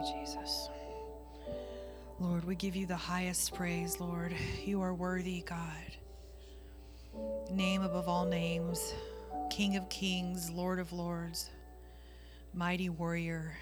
[0.00, 0.68] you, Jesus.
[2.18, 4.34] Lord, we give you the highest praise, Lord.
[4.64, 5.60] You are worthy, God.
[7.50, 8.94] Name above all names,
[9.50, 11.50] King of kings, Lord of lords,
[12.54, 13.56] mighty warrior.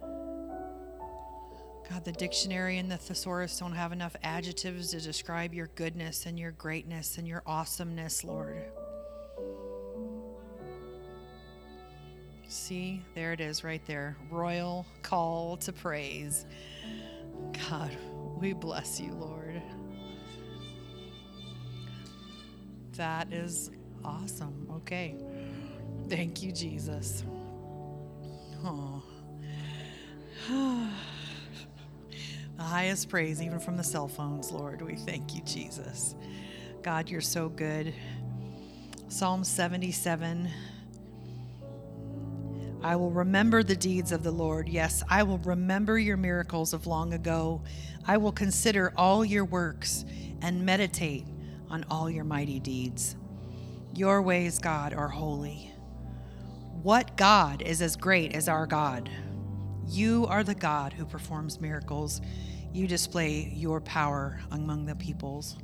[0.00, 6.38] God, the dictionary and the thesaurus don't have enough adjectives to describe your goodness and
[6.38, 8.64] your greatness and your awesomeness, Lord.
[12.72, 14.16] See, there it is right there.
[14.30, 16.46] Royal call to praise.
[17.68, 17.94] God,
[18.38, 19.60] we bless you, Lord.
[22.96, 23.70] That is
[24.02, 24.68] awesome.
[24.76, 25.16] Okay.
[26.08, 27.24] Thank you, Jesus.
[28.64, 29.02] Oh.
[30.48, 30.88] the
[32.56, 34.80] highest praise, even from the cell phones, Lord.
[34.80, 36.14] We thank you, Jesus.
[36.80, 37.92] God, you're so good.
[39.08, 40.48] Psalm 77.
[42.82, 44.68] I will remember the deeds of the Lord.
[44.68, 47.62] Yes, I will remember your miracles of long ago.
[48.06, 50.04] I will consider all your works
[50.40, 51.24] and meditate
[51.70, 53.14] on all your mighty deeds.
[53.94, 55.70] Your ways, God, are holy.
[56.82, 59.08] What God is as great as our God?
[59.86, 62.20] You are the God who performs miracles.
[62.72, 65.56] You display your power among the peoples.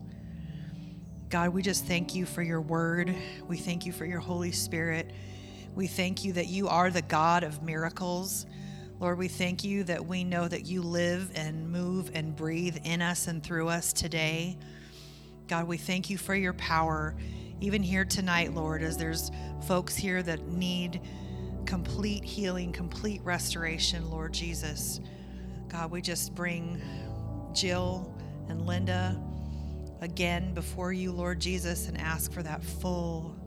[1.31, 3.15] God, we just thank you for your word.
[3.49, 5.11] We thank you for your Holy Spirit.
[5.79, 8.47] We thank you that you are the God of miracles.
[8.99, 13.01] Lord, we thank you that we know that you live and move and breathe in
[13.01, 14.59] us and through us today.
[15.47, 17.15] God, we thank you for your power,
[17.61, 19.31] even here tonight, Lord, as there's
[19.69, 21.01] folks here that need
[21.65, 24.99] complete healing, complete restoration, Lord Jesus.
[25.69, 26.83] God, we just bring
[27.53, 28.13] Jill
[28.49, 29.17] and Linda
[30.01, 33.38] again before you, Lord Jesus, and ask for that full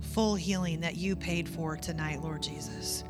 [0.00, 3.04] full healing that you paid for tonight, Lord Jesus.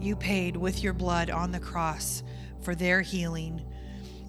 [0.00, 2.22] You paid with your blood on the cross
[2.60, 3.62] for their healing.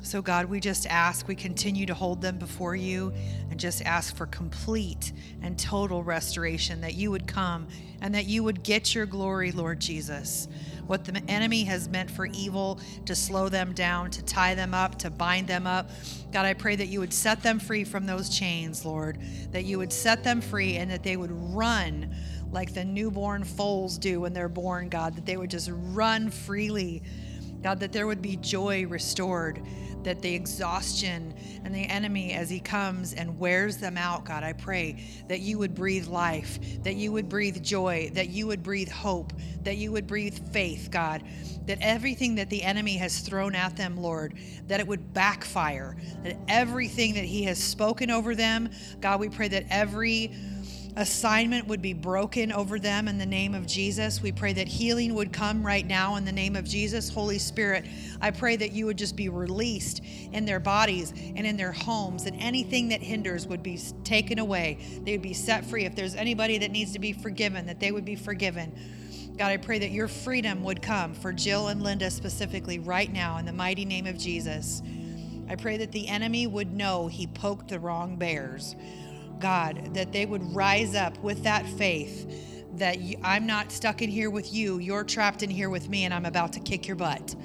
[0.01, 3.13] So, God, we just ask, we continue to hold them before you
[3.51, 5.11] and just ask for complete
[5.41, 7.67] and total restoration, that you would come
[8.01, 10.47] and that you would get your glory, Lord Jesus.
[10.89, 14.97] What the enemy has meant for evil to slow them down, to tie them up,
[14.97, 15.91] to bind them up.
[16.31, 19.19] God, I pray that you would set them free from those chains, Lord,
[19.51, 22.15] that you would set them free and that they would run
[22.51, 27.03] like the newborn foals do when they're born, God, that they would just run freely.
[27.61, 29.61] God, that there would be joy restored
[30.03, 31.33] that the exhaustion
[31.65, 35.57] and the enemy, as he comes and wears them out, God, I pray that you
[35.59, 39.33] would breathe life, that you would breathe joy, that you would breathe hope,
[39.63, 41.23] that you would breathe faith, God,
[41.65, 44.35] that everything that the enemy has thrown at them, Lord,
[44.67, 48.69] that it would backfire, that everything that he has spoken over them,
[49.01, 50.33] God, we pray that every
[50.95, 54.21] assignment would be broken over them in the name of Jesus.
[54.21, 57.09] We pray that healing would come right now in the name of Jesus.
[57.09, 57.85] Holy Spirit,
[58.21, 60.01] I pray that you would just be released
[60.33, 64.79] in their bodies and in their homes, and anything that hinders would be taken away.
[65.03, 65.85] They would be set free.
[65.85, 68.73] If there's anybody that needs to be forgiven, that they would be forgiven.
[69.37, 73.37] God, I pray that your freedom would come for Jill and Linda specifically right now
[73.37, 74.81] in the mighty name of Jesus.
[75.47, 78.75] I pray that the enemy would know he poked the wrong bears.
[79.39, 84.29] God, that they would rise up with that faith that I'm not stuck in here
[84.29, 87.35] with you, you're trapped in here with me, and I'm about to kick your butt.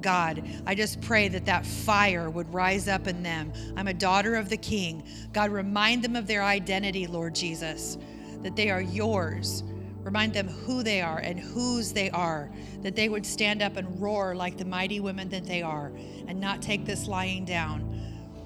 [0.00, 3.52] God, I just pray that that fire would rise up in them.
[3.76, 5.04] I'm a daughter of the King.
[5.32, 7.98] God, remind them of their identity, Lord Jesus,
[8.42, 9.62] that they are yours.
[10.02, 12.50] Remind them who they are and whose they are,
[12.80, 15.92] that they would stand up and roar like the mighty women that they are
[16.26, 17.86] and not take this lying down.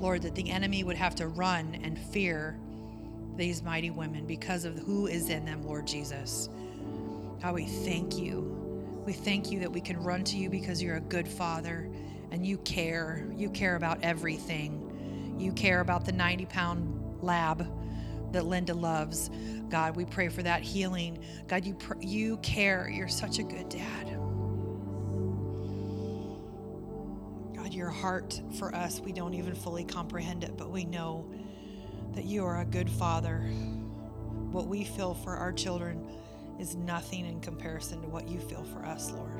[0.01, 2.59] Lord, that the enemy would have to run and fear
[3.37, 6.49] these mighty women because of who is in them, Lord Jesus.
[7.43, 9.03] God, we thank you.
[9.05, 11.91] We thank you that we can run to you because you're a good father
[12.31, 13.27] and you care.
[13.37, 15.37] You care about everything.
[15.39, 17.67] You care about the 90 pound lab
[18.33, 19.31] that Linda loves.
[19.69, 21.19] God, we pray for that healing.
[21.49, 22.89] God, you, pr- you care.
[22.89, 24.19] You're such a good dad.
[27.57, 31.31] God, your heart for us, we don't even fully comprehend it, but we know
[32.15, 33.39] that you are a good father.
[34.51, 36.07] What we feel for our children
[36.59, 39.33] is nothing in comparison to what you feel for us, Lord.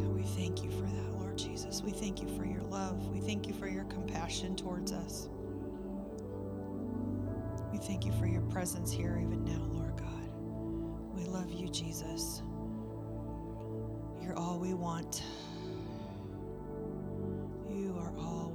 [0.00, 1.82] And we thank you for that, Lord Jesus.
[1.82, 3.08] We thank you for your love.
[3.08, 5.28] We thank you for your compassion towards us.
[7.72, 10.28] We thank you for your presence here even now, Lord God.
[11.14, 12.42] We love you, Jesus.
[14.20, 15.22] You're all we want.
[17.70, 18.49] You are all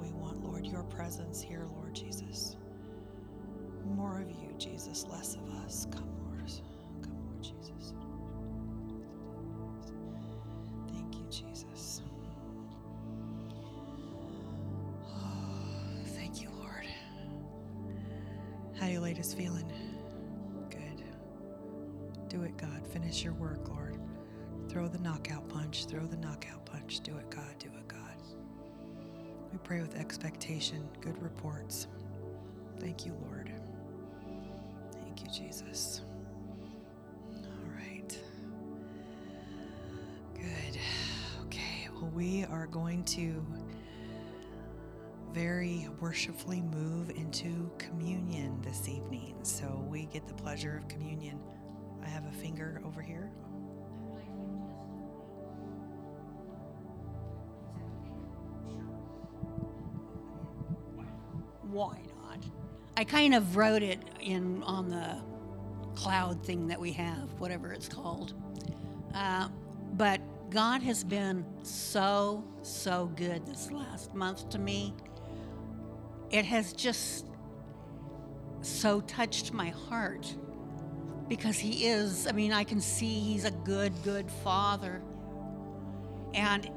[0.85, 2.55] presence here, Lord Jesus.
[3.95, 5.87] More of you, Jesus, less of us.
[5.91, 6.51] Come, Lord.
[7.01, 7.93] Come, Lord Jesus.
[10.91, 12.01] Thank you, Jesus.
[15.07, 15.07] Oh,
[16.05, 16.85] thank you, Lord.
[18.79, 19.71] How you ladies feeling?
[20.69, 21.03] Good.
[22.29, 22.85] Do it, God.
[22.87, 23.97] Finish your work, Lord.
[24.69, 25.85] Throw the knockout punch.
[25.85, 26.99] Throw the knockout punch.
[27.01, 27.55] Do it, God.
[27.59, 28.14] Do it, God.
[29.65, 31.87] Pray with expectation, good reports.
[32.79, 33.51] Thank you, Lord.
[35.03, 36.01] Thank you, Jesus.
[37.33, 38.15] All right.
[40.35, 40.79] Good.
[41.45, 41.87] Okay.
[41.95, 43.43] Well, we are going to
[45.33, 49.35] very worshipfully move into communion this evening.
[49.41, 51.39] So we get the pleasure of communion.
[52.03, 53.31] I have a finger over here.
[63.07, 65.17] Kind of wrote it in on the
[65.95, 68.33] cloud thing that we have, whatever it's called.
[69.13, 69.47] Uh,
[69.93, 70.19] but
[70.49, 74.93] God has been so, so good this last month to me
[76.31, 77.25] it has just
[78.61, 80.35] so touched my heart
[81.27, 85.01] because he is, I mean, I can see he's a good, good father.
[86.33, 86.69] And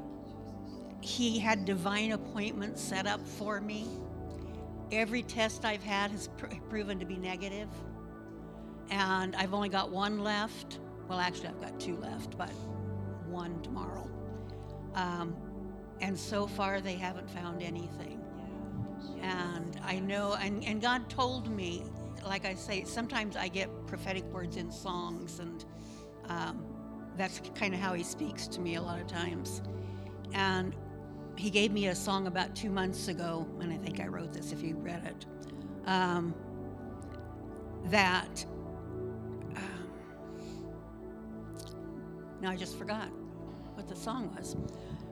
[1.01, 3.87] he had divine appointments set up for me.
[4.91, 7.19] Every test I've had has pr- proven to be.
[8.91, 10.79] And I've only got one left.
[11.07, 12.51] Well, actually, I've got two left, but
[13.27, 14.09] one tomorrow.
[14.95, 15.35] Um,
[16.01, 18.21] and so far, they haven't found anything.
[19.21, 21.83] And I know, and, and God told me,
[22.25, 25.65] like I say, sometimes I get prophetic words in songs, and
[26.27, 26.65] um,
[27.17, 29.61] that's kind of how He speaks to me a lot of times.
[30.33, 30.75] And
[31.39, 34.51] He gave me a song about two months ago, and I think I wrote this
[34.51, 35.25] if you read it,
[35.85, 36.35] um,
[37.85, 38.45] that.
[39.55, 39.63] Um,
[42.41, 43.07] now I just forgot
[43.75, 44.57] what the song was.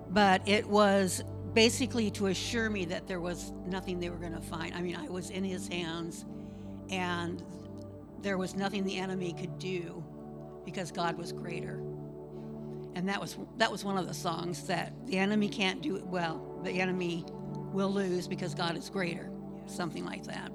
[0.09, 4.41] But it was basically to assure me that there was nothing they were going to
[4.41, 4.73] find.
[4.75, 6.25] I mean, I was in his hands,
[6.89, 7.41] and
[8.21, 10.03] there was nothing the enemy could do
[10.65, 11.81] because God was greater.
[12.95, 16.05] And that was that was one of the songs that the enemy can't do it
[16.05, 16.59] well.
[16.63, 17.25] The enemy
[17.71, 19.29] will lose because God is greater,
[19.67, 20.51] something like that.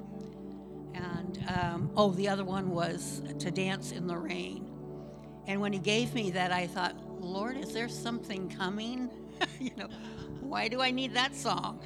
[0.95, 4.69] And um, oh, the other one was to dance in the rain.
[5.47, 9.11] And when he gave me that, I thought, Lord, is there something coming?
[9.61, 9.89] you know,
[10.41, 11.81] why do I need that song?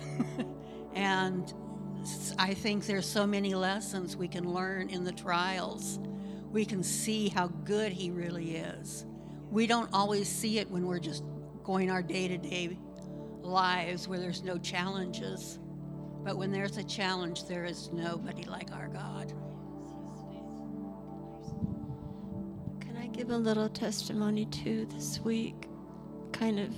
[0.95, 1.53] and
[2.39, 5.99] I think there's so many lessons we can learn in the trials.
[6.51, 9.05] We can see how good He really is.
[9.51, 11.25] We don't always see it when we're just
[11.63, 12.79] going our day to day
[13.43, 15.59] lives where there's no challenges.
[16.25, 19.33] But when there's a challenge, there is nobody like our God.
[22.81, 25.69] Can I give a little testimony too this week?
[26.33, 26.75] Kind of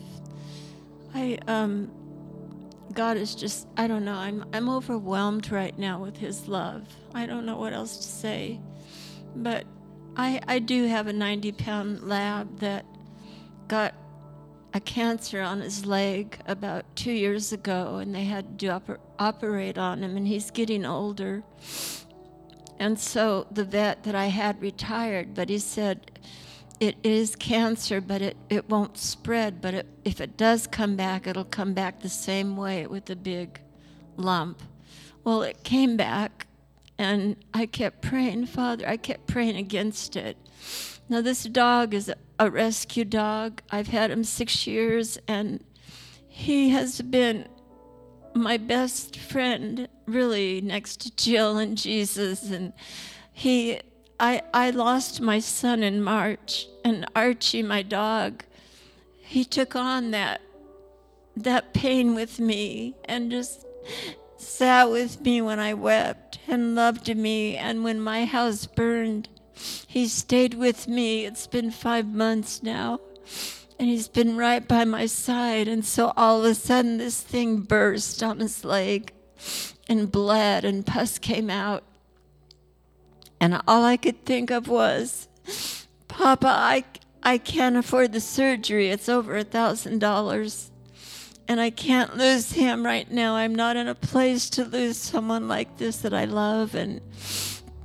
[1.15, 1.91] I um
[2.93, 4.15] God is just I don't know.
[4.15, 6.87] I'm I'm overwhelmed right now with his love.
[7.15, 8.61] I don't know what else to say.
[9.35, 9.65] But
[10.19, 12.85] I I do have a 90 pound lab that
[13.69, 13.95] got
[14.75, 19.79] a cancer on his leg about two years ago, and they had to oper- operate
[19.79, 21.43] on him, and he's getting older.
[22.79, 26.19] And so the vet that I had retired, but he said,
[26.81, 29.61] it is cancer, but it, it won't spread.
[29.61, 33.17] But it, if it does come back, it'll come back the same way with a
[33.17, 33.61] big
[34.17, 34.63] lump.
[35.25, 36.47] Well, it came back,
[36.99, 40.37] and I kept praying, Father, I kept praying against it.
[41.09, 43.63] Now, this dog is a, rescue dog.
[43.71, 45.65] I've had him six years, and
[46.29, 47.49] he has been
[48.35, 52.51] my best friend, really, next to Jill and Jesus.
[52.51, 52.73] And
[53.33, 53.81] he
[54.21, 58.43] I, I lost my son in March, and Archie, my dog,
[59.17, 60.41] he took on that
[61.37, 63.65] that pain with me and just
[64.39, 67.57] sat with me when I wept and loved me.
[67.57, 69.29] And when my house burned,
[69.87, 71.25] he stayed with me.
[71.27, 73.01] It's been five months now,
[73.79, 75.69] and he's been right by my side.
[75.69, 79.13] And so all of a sudden, this thing burst on his leg
[79.89, 81.83] and bled, and pus came out.
[83.41, 85.29] And all I could think of was,
[86.09, 86.85] Papa, I,
[87.23, 88.91] I can't afford the surgery.
[88.91, 90.68] It's over a thousand dollars.
[91.49, 93.35] And I can't lose him right now.
[93.35, 96.75] I'm not in a place to lose someone like this that I love.
[96.75, 97.01] And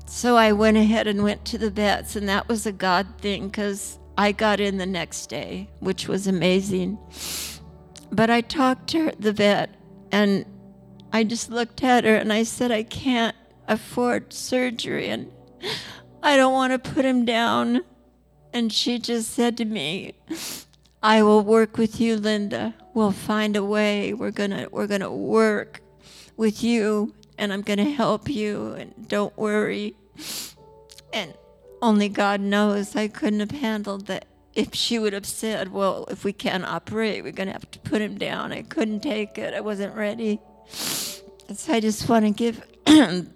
[0.05, 3.48] so I went ahead and went to the vets, and that was a God thing
[3.48, 7.00] because I got in the next day, which was amazing.
[8.12, 9.74] But I talked to the vet,
[10.12, 10.46] and
[11.13, 13.36] I just looked at her and I said, I can't
[13.67, 15.08] afford surgery.
[15.08, 15.32] And
[16.22, 17.82] I don't want to put him down.
[18.51, 20.13] And she just said to me,
[21.01, 22.75] I will work with you, Linda.
[22.93, 24.13] We'll find a way.
[24.13, 25.81] We're gonna we're gonna work
[26.38, 29.95] with you and I'm to help you, and don't worry.
[31.12, 31.33] And
[31.81, 34.25] only God knows I couldn't have handled that.
[34.53, 38.01] If she would have said, Well, if we can't operate, we're to have to put
[38.01, 39.53] him down, I couldn't take it.
[39.53, 40.39] I wasn't ready.
[40.69, 43.27] So I just want to give the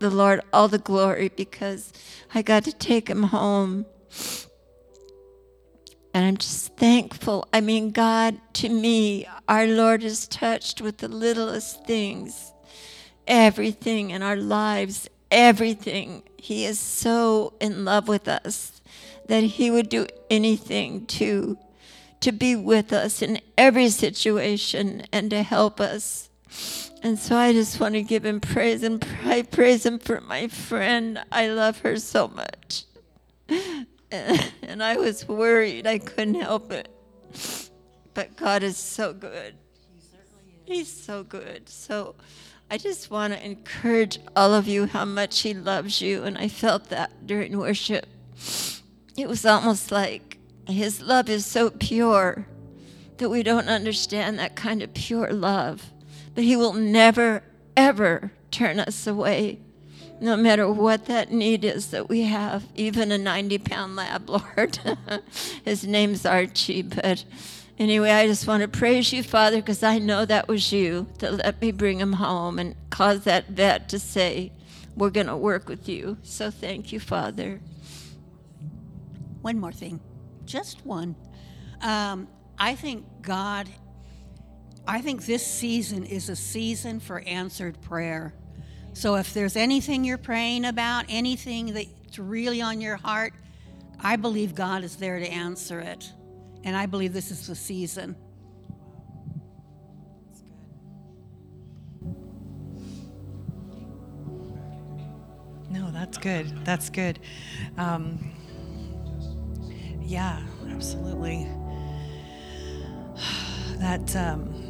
[0.00, 1.92] Lord all the glory because
[2.34, 3.86] I got to take him home.
[6.14, 7.48] And I'm just thankful.
[7.52, 12.52] I mean, God, to me, our Lord is touched with the littlest things,
[13.26, 16.22] everything in our lives, everything.
[16.36, 18.82] He is so in love with us
[19.28, 21.56] that He would do anything to,
[22.20, 26.28] to be with us in every situation and to help us.
[27.02, 30.48] And so I just want to give Him praise and I praise Him for my
[30.48, 31.24] friend.
[31.32, 32.84] I love her so much.
[34.62, 35.86] And I was worried.
[35.86, 36.88] I couldn't help it.
[38.14, 39.54] But God is so good.
[40.64, 41.68] He's so good.
[41.68, 42.14] So
[42.70, 46.24] I just want to encourage all of you how much He loves you.
[46.24, 48.06] And I felt that during worship.
[49.16, 52.46] It was almost like His love is so pure
[53.18, 55.90] that we don't understand that kind of pure love.
[56.34, 57.42] But He will never,
[57.76, 59.60] ever turn us away
[60.22, 64.78] no matter what that need is that we have, even a 90 pound lab, Lord.
[65.64, 66.82] His name's Archie.
[66.82, 67.24] But
[67.78, 71.34] anyway, I just want to praise you, Father, because I know that was you that
[71.34, 74.52] let me bring him home and cause that vet to say,
[74.96, 76.18] We're going to work with you.
[76.22, 77.60] So thank you, Father.
[79.42, 80.00] One more thing,
[80.44, 81.16] just one.
[81.80, 83.68] Um, I think God,
[84.86, 88.34] I think this season is a season for answered prayer.
[88.94, 93.32] So if there's anything you're praying about, anything that's really on your heart,
[94.00, 96.12] I believe God is there to answer it.
[96.64, 98.16] And I believe this is the season.
[105.70, 106.64] No, that's good.
[106.64, 107.18] That's good.
[107.78, 108.32] Um,
[110.00, 111.48] yeah, absolutely.
[113.78, 114.61] That um,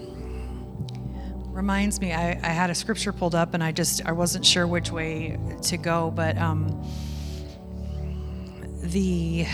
[1.53, 2.13] reminds me.
[2.13, 5.39] I, I, had a scripture pulled up, and I just I wasn't sure which way
[5.63, 6.83] to go, but um,
[8.81, 9.47] the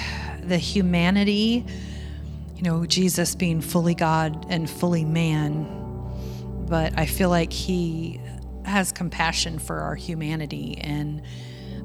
[0.44, 1.66] the humanity,
[2.56, 5.66] you know, Jesus being fully God and fully man,
[6.68, 8.20] but I feel like he
[8.64, 11.22] has compassion for our humanity and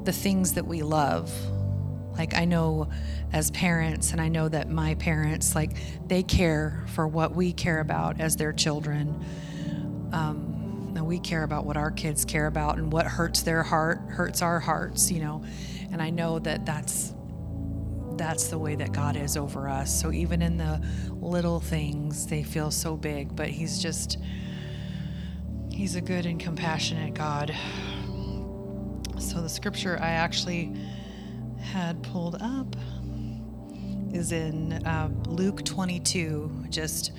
[0.03, 1.33] the things that we love
[2.17, 2.89] like I know
[3.31, 5.71] as parents and I know that my parents like
[6.07, 9.23] they care for what we care about as their children.
[10.13, 13.99] Um, and we care about what our kids care about and what hurts their heart
[14.07, 15.43] hurts our hearts, you know.
[15.91, 17.13] And I know that that's
[18.17, 19.99] that's the way that God is over us.
[19.99, 20.81] So even in the
[21.19, 24.17] little things, they feel so big, but he's just
[25.71, 27.55] he's a good and compassionate God.
[29.19, 30.73] So the scripture I actually
[31.59, 32.75] had pulled up
[34.13, 37.13] is in uh, Luke 22, just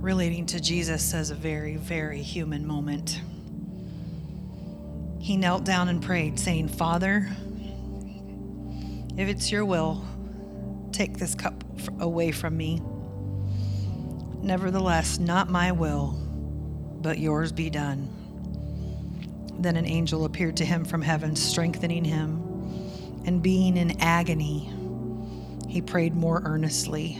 [0.00, 3.20] relating to Jesus as a very, very human moment.
[5.20, 7.28] He knelt down and prayed, saying, Father,
[9.16, 10.04] if it's your will,
[10.92, 11.62] take this cup
[12.00, 12.80] away from me.
[14.42, 16.18] Nevertheless, not my will,
[17.02, 18.08] but yours be done.
[19.58, 22.50] Then an angel appeared to him from heaven, strengthening him
[23.24, 24.72] and being in agony,
[25.68, 27.18] he prayed more earnestly.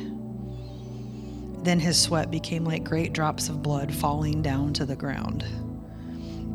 [1.62, 5.44] Then his sweat became like great drops of blood falling down to the ground.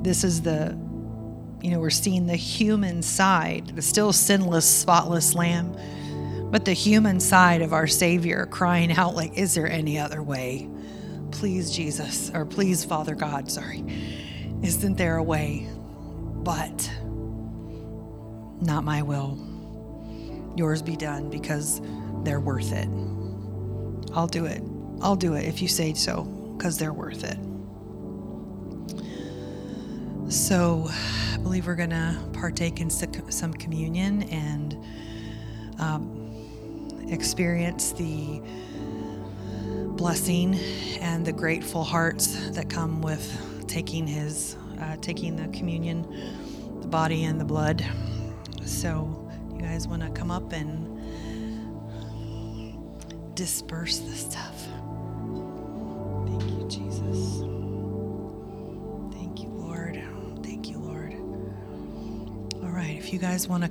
[0.03, 0.77] This is the,
[1.61, 5.75] you know, we're seeing the human side, the still sinless, spotless lamb,
[6.51, 10.69] but the human side of our Savior crying out, like, is there any other way?
[11.31, 13.83] Please, Jesus, or please, Father God, sorry.
[14.63, 15.67] Isn't there a way?
[16.43, 16.89] But
[18.61, 19.37] not my will.
[20.55, 21.81] Yours be done because
[22.23, 22.87] they're worth it.
[24.13, 24.61] I'll do it.
[25.01, 26.23] I'll do it if you say so
[26.57, 27.37] because they're worth it.
[30.31, 34.77] So, I believe we're going to partake in some communion and
[35.79, 38.41] um, experience the
[39.95, 40.55] blessing
[40.99, 46.05] and the grateful hearts that come with taking his uh, taking the communion,
[46.81, 47.85] the body and the blood.
[48.65, 50.91] So, you guys want to come up and
[53.35, 54.54] disperse the stuff?
[57.05, 57.41] Jesus.
[59.13, 60.01] Thank you, Lord.
[60.43, 61.13] Thank you, Lord.
[62.63, 63.69] All right, if you guys want to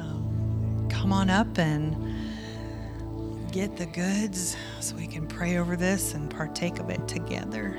[0.00, 1.96] um, come on up and
[3.52, 7.78] get the goods so we can pray over this and partake of it together.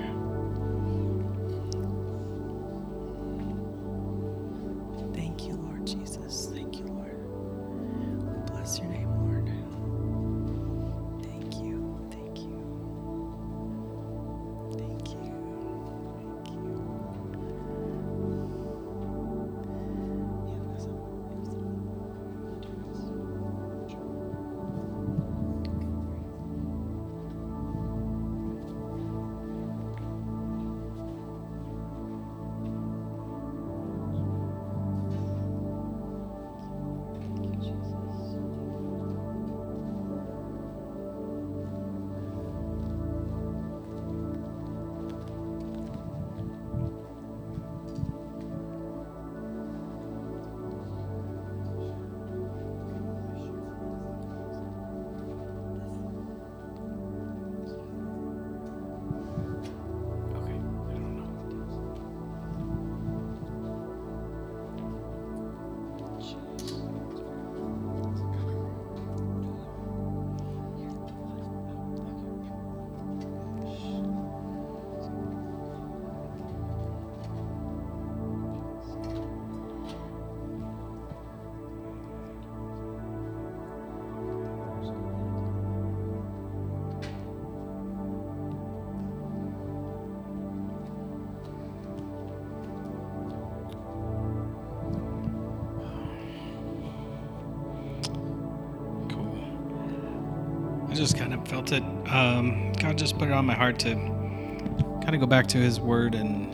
[102.17, 105.79] Um, God just put it on my heart to kind of go back to His
[105.79, 106.51] Word, and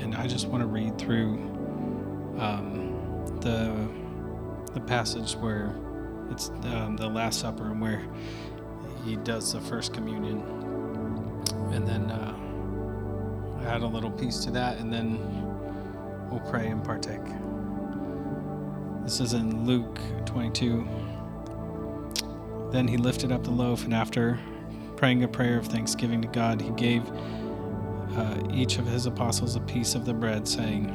[0.00, 1.34] and I just want to read through
[2.38, 3.88] um, the
[4.74, 5.74] the passage where
[6.30, 8.06] it's um, the Last Supper and where
[9.04, 10.42] He does the first communion,
[11.72, 15.18] and then uh, add a little piece to that, and then
[16.30, 17.26] we'll pray and partake.
[19.02, 20.86] This is in Luke 22.
[22.70, 24.38] Then he lifted up the loaf, and after
[24.98, 27.08] praying a prayer of thanksgiving to God, he gave
[28.16, 30.92] uh, each of his apostles a piece of the bread, saying,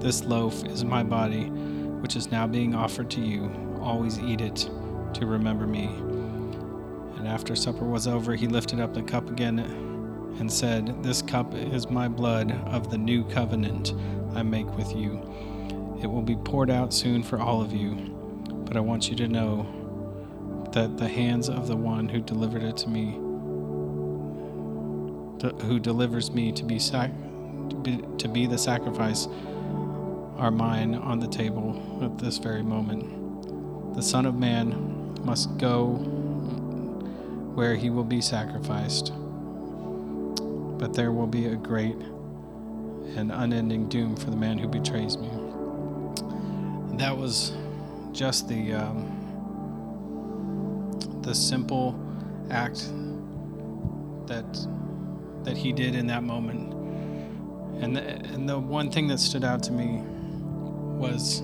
[0.00, 1.46] This loaf is my body,
[2.02, 3.50] which is now being offered to you.
[3.80, 4.68] Always eat it
[5.14, 5.86] to remember me.
[7.16, 9.60] And after supper was over, he lifted up the cup again
[10.38, 13.94] and said, This cup is my blood of the new covenant
[14.34, 15.22] I make with you.
[16.02, 17.94] It will be poured out soon for all of you,
[18.66, 19.66] but I want you to know
[20.72, 23.12] that the hands of the one who delivered it to me,
[25.62, 27.12] who delivers me to be, sac-
[27.70, 29.28] to be to be the sacrifice,
[30.36, 33.94] are mine on the table at this very moment.
[33.94, 35.94] The Son of Man must go
[37.54, 39.12] where he will be sacrificed,
[40.78, 41.96] but there will be a great
[43.16, 45.28] and unending doom for the man who betrays me.
[46.98, 47.52] That was
[48.12, 48.74] just the.
[48.74, 49.15] Um,
[51.26, 51.98] the simple
[52.50, 52.88] act
[54.26, 54.46] that
[55.42, 56.72] that he did in that moment.
[57.82, 60.02] And the, and the one thing that stood out to me
[60.98, 61.42] was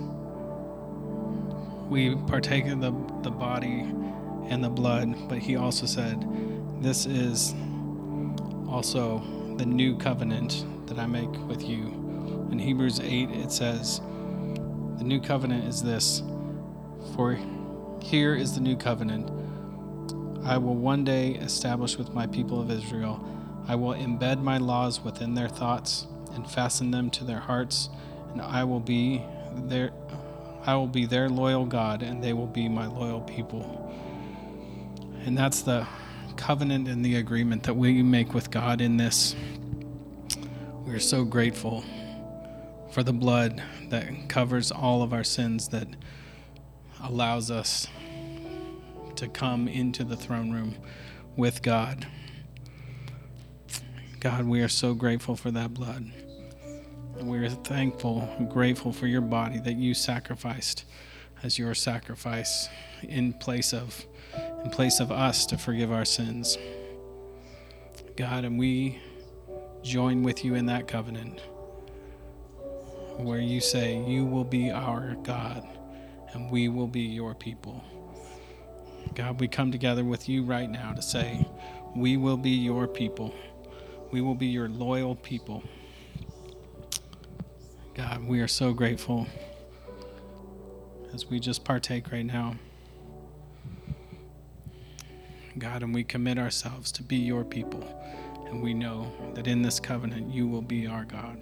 [1.88, 2.92] we partake of the,
[3.22, 3.80] the body
[4.48, 6.26] and the blood, but he also said,
[6.82, 7.54] This is
[8.68, 9.22] also
[9.56, 11.86] the new covenant that I make with you.
[12.50, 14.00] In Hebrews 8, it says,
[14.98, 16.22] The new covenant is this,
[17.14, 17.38] for
[18.00, 19.30] here is the new covenant
[20.44, 23.24] I will one day establish with my people of Israel.
[23.68, 27.88] I will embed my laws within their thoughts and fasten them to their hearts,
[28.32, 29.22] and I will be
[29.54, 29.92] their
[30.64, 33.92] I will be their loyal God and they will be my loyal people.
[35.24, 35.86] And that's the
[36.36, 39.34] covenant and the agreement that we make with God in this.
[40.86, 41.84] We are so grateful
[42.92, 45.88] for the blood that covers all of our sins that
[47.02, 47.88] allows us
[49.22, 50.74] to come into the throne room
[51.36, 52.08] with God.
[54.18, 56.10] God, we are so grateful for that blood.
[57.18, 60.86] And we are thankful and grateful for your body that you sacrificed
[61.44, 62.68] as your sacrifice
[63.02, 64.04] in place of
[64.64, 66.58] in place of us to forgive our sins.
[68.16, 68.98] God, and we
[69.84, 71.40] join with you in that covenant
[73.18, 75.64] where you say you will be our God
[76.32, 77.84] and we will be your people.
[79.14, 81.46] God, we come together with you right now to say,
[81.94, 83.34] we will be your people.
[84.10, 85.62] We will be your loyal people.
[87.94, 89.26] God, we are so grateful
[91.12, 92.54] as we just partake right now.
[95.58, 97.84] God, and we commit ourselves to be your people.
[98.46, 101.36] And we know that in this covenant, you will be our God.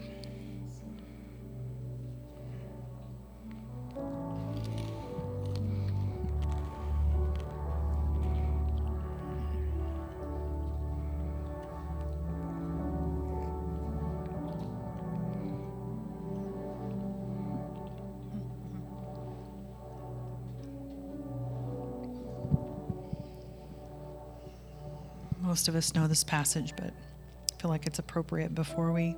[25.61, 29.15] Most of us know this passage, but I feel like it's appropriate before we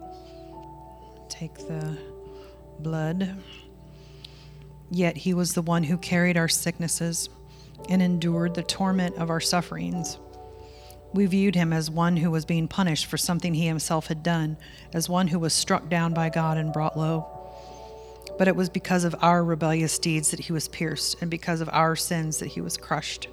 [1.29, 1.97] take the
[2.81, 3.37] blood.
[4.91, 7.29] Yet he was the one who carried our sicknesses
[7.89, 10.19] and endured the torment of our sufferings.
[11.13, 14.57] We viewed him as one who was being punished for something he himself had done,
[14.93, 17.25] as one who was struck down by God and brought low.
[18.37, 21.71] But it was because of our rebellious deeds that he was pierced, and because of
[21.73, 23.29] our sins that he was crushed.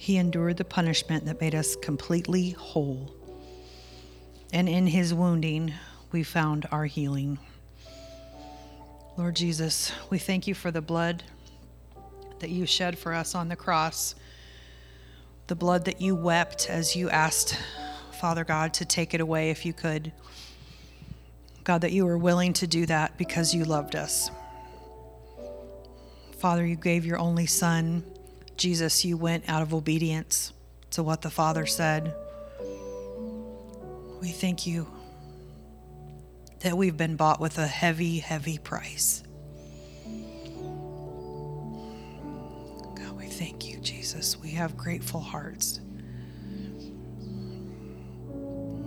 [0.00, 3.12] He endured the punishment that made us completely whole.
[4.52, 5.74] And in his wounding,
[6.12, 7.36] we found our healing.
[9.16, 11.24] Lord Jesus, we thank you for the blood
[12.38, 14.14] that you shed for us on the cross,
[15.48, 17.58] the blood that you wept as you asked,
[18.20, 20.12] Father God, to take it away if you could.
[21.64, 24.30] God, that you were willing to do that because you loved us.
[26.38, 28.04] Father, you gave your only Son
[28.58, 30.52] Jesus, you went out of obedience
[30.90, 32.12] to what the Father said.
[34.20, 34.88] We thank you
[36.60, 39.22] that we've been bought with a heavy, heavy price.
[42.96, 44.36] God, we thank you, Jesus.
[44.36, 45.80] We have grateful hearts.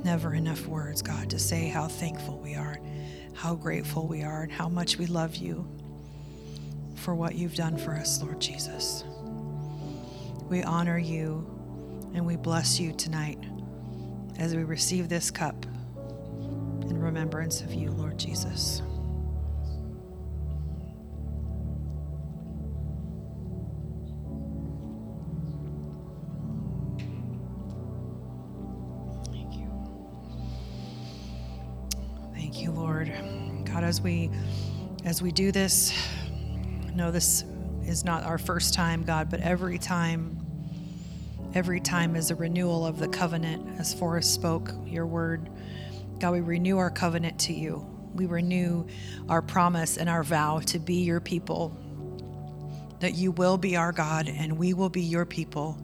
[0.03, 2.77] Never enough words, God, to say how thankful we are,
[3.35, 5.65] how grateful we are, and how much we love you
[6.95, 9.05] for what you've done for us, Lord Jesus.
[10.51, 11.47] We honor you
[12.13, 13.39] and we bless you tonight
[14.37, 15.65] as we receive this cup
[16.89, 18.81] in remembrance of you, Lord Jesus.
[29.31, 29.71] Thank you.
[32.33, 33.09] Thank you, Lord.
[33.63, 34.29] God, as we
[35.05, 35.93] as we do this,
[36.93, 37.45] know this
[37.85, 40.37] is not our first time, God, but every time
[41.53, 45.49] every time is a renewal of the covenant as Forrest spoke your word.
[46.19, 47.85] God, we renew our covenant to you.
[48.13, 48.87] We renew
[49.27, 51.75] our promise and our vow to be your people,
[52.99, 55.77] that you will be our God and we will be your people.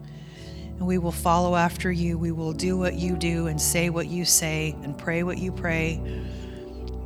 [0.78, 2.16] And we will follow after you.
[2.16, 5.50] We will do what you do and say what you say and pray what you
[5.50, 6.00] pray.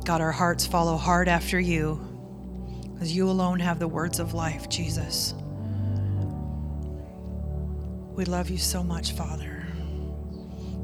[0.05, 2.12] God, our hearts follow hard after you
[2.93, 5.33] because you alone have the words of life, Jesus.
[8.13, 9.65] We love you so much, Father.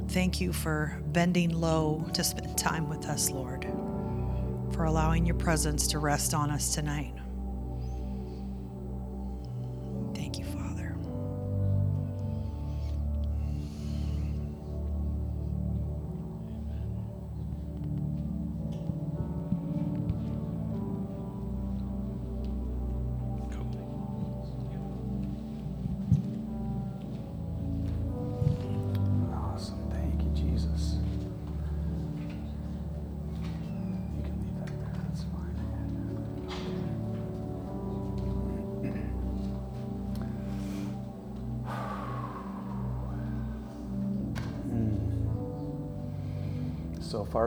[0.10, 3.68] Thank you for bending low to spend time with us, Lord,
[4.72, 7.14] for allowing your presence to rest on us tonight.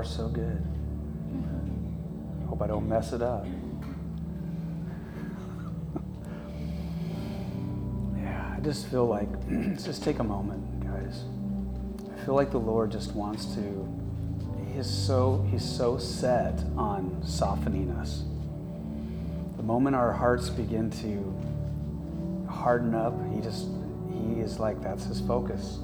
[0.05, 0.63] So good.
[2.49, 3.47] Hope I don't mess it up.
[8.17, 11.25] Yeah, I just feel like, let's just take a moment, guys.
[12.11, 13.89] I feel like the Lord just wants to,
[14.71, 18.23] he is so, he's so set on softening us.
[19.57, 23.67] The moment our hearts begin to harden up, he just,
[24.13, 25.79] he is like, that's his focus.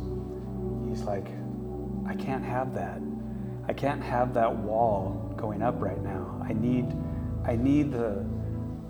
[0.88, 1.26] He's like,
[2.06, 3.00] I can't have that.
[3.68, 6.42] I can't have that wall going up right now.
[6.48, 6.86] I need,
[7.44, 8.24] I need the,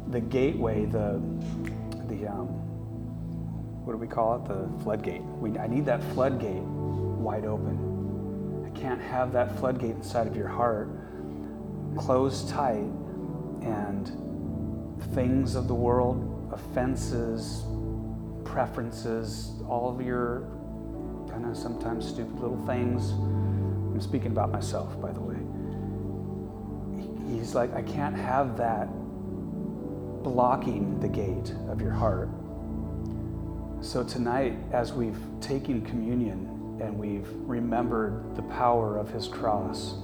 [0.09, 1.21] the gateway, the,
[2.07, 2.47] the, um,
[3.85, 4.49] what do we call it?
[4.49, 5.23] The floodgate.
[5.23, 8.65] We, I need that floodgate wide open.
[8.67, 10.89] I can't have that floodgate inside of your heart
[11.97, 12.87] closed tight
[13.63, 14.13] and
[15.15, 17.65] things of the world, offenses,
[18.45, 20.43] preferences, all of your
[21.29, 23.13] kind of sometimes stupid little things.
[23.99, 25.35] I'm speaking about myself, by the way.
[27.35, 28.87] He's like, I can't have that
[30.23, 32.29] blocking the gate of your heart.
[33.81, 39.95] So tonight, as we've taken communion and we've remembered the power of his cross,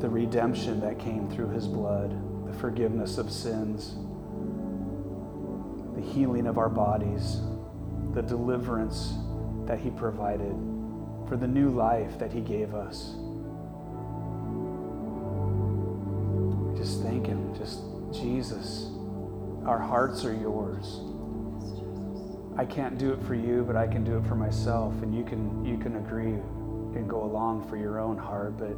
[0.00, 2.10] the redemption that came through his blood,
[2.44, 3.94] the forgiveness of sins,
[5.94, 7.40] the healing of our bodies,
[8.14, 9.12] the deliverance
[9.64, 10.56] that he provided,
[11.28, 13.14] for the new life that he gave us.
[16.76, 17.54] Just thank him.
[17.56, 17.80] Just,
[18.12, 18.90] Jesus,
[19.66, 21.00] our hearts are yours.
[22.56, 25.22] I can't do it for you, but I can do it for myself, and you
[25.22, 26.34] can you can agree
[26.98, 28.58] and go along for your own heart.
[28.58, 28.76] But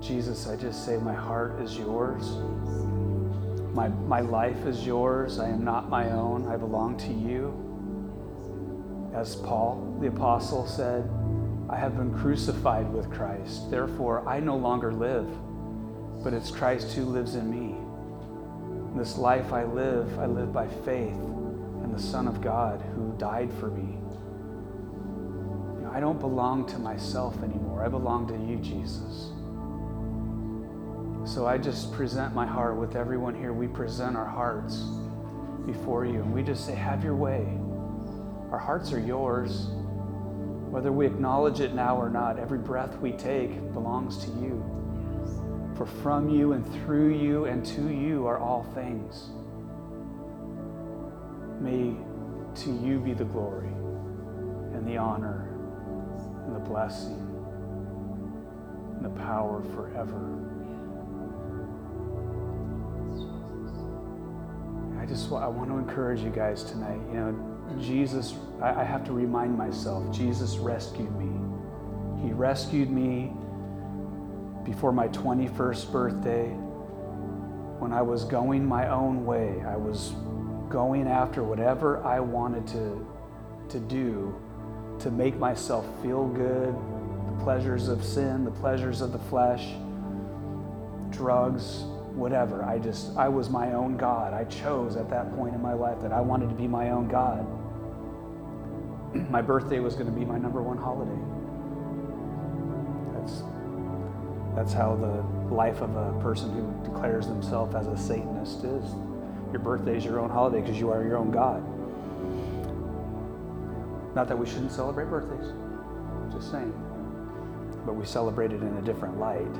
[0.00, 2.28] Jesus, I just say my heart is yours.
[3.72, 5.38] My my life is yours.
[5.38, 6.48] I am not my own.
[6.48, 7.54] I belong to you.
[9.14, 11.08] As Paul the apostle said,
[11.70, 13.70] I have been crucified with Christ.
[13.70, 15.28] Therefore, I no longer live,
[16.24, 17.76] but it's Christ who lives in me.
[18.98, 23.52] This life I live, I live by faith in the Son of God who died
[23.60, 23.98] for me.
[25.92, 27.84] I don't belong to myself anymore.
[27.84, 29.30] I belong to you, Jesus.
[31.32, 33.52] So I just present my heart with everyone here.
[33.52, 34.82] We present our hearts
[35.66, 37.46] before you, and we just say, Have your way.
[38.50, 39.68] Our hearts are yours.
[40.70, 44.64] Whether we acknowledge it now or not, every breath we take belongs to you.
[45.76, 49.30] For from you and through you and to you are all things.
[51.60, 51.96] May
[52.62, 55.48] to you be the glory and the honor
[56.46, 57.18] and the blessing
[58.94, 60.36] and the power forever.
[65.00, 67.00] I just I want to encourage you guys tonight.
[67.08, 71.30] You know, Jesus, I, have to remind myself, Jesus rescued me.
[72.22, 73.32] He rescued me
[74.64, 76.48] before my 21st birthday
[77.78, 79.62] when I was going my own way.
[79.66, 80.12] I was
[80.68, 83.06] going after whatever I wanted to,
[83.70, 84.34] to do
[85.00, 89.66] to make myself feel good, the pleasures of sin, the pleasures of the flesh,
[91.10, 92.62] drugs, whatever.
[92.64, 94.34] I just, I was my own God.
[94.34, 97.08] I chose at that point in my life that I wanted to be my own
[97.08, 97.46] God.
[99.30, 101.10] my birthday was going to be my number one holiday.
[103.14, 103.42] That's,
[104.54, 108.84] that's how the life of a person who declares themselves as a Satanist is.
[109.52, 111.62] Your birthday is your own holiday because you are your own God.
[114.14, 115.52] Not that we shouldn't celebrate birthdays,
[116.32, 116.72] just saying.
[117.86, 119.52] But we celebrate it in a different light.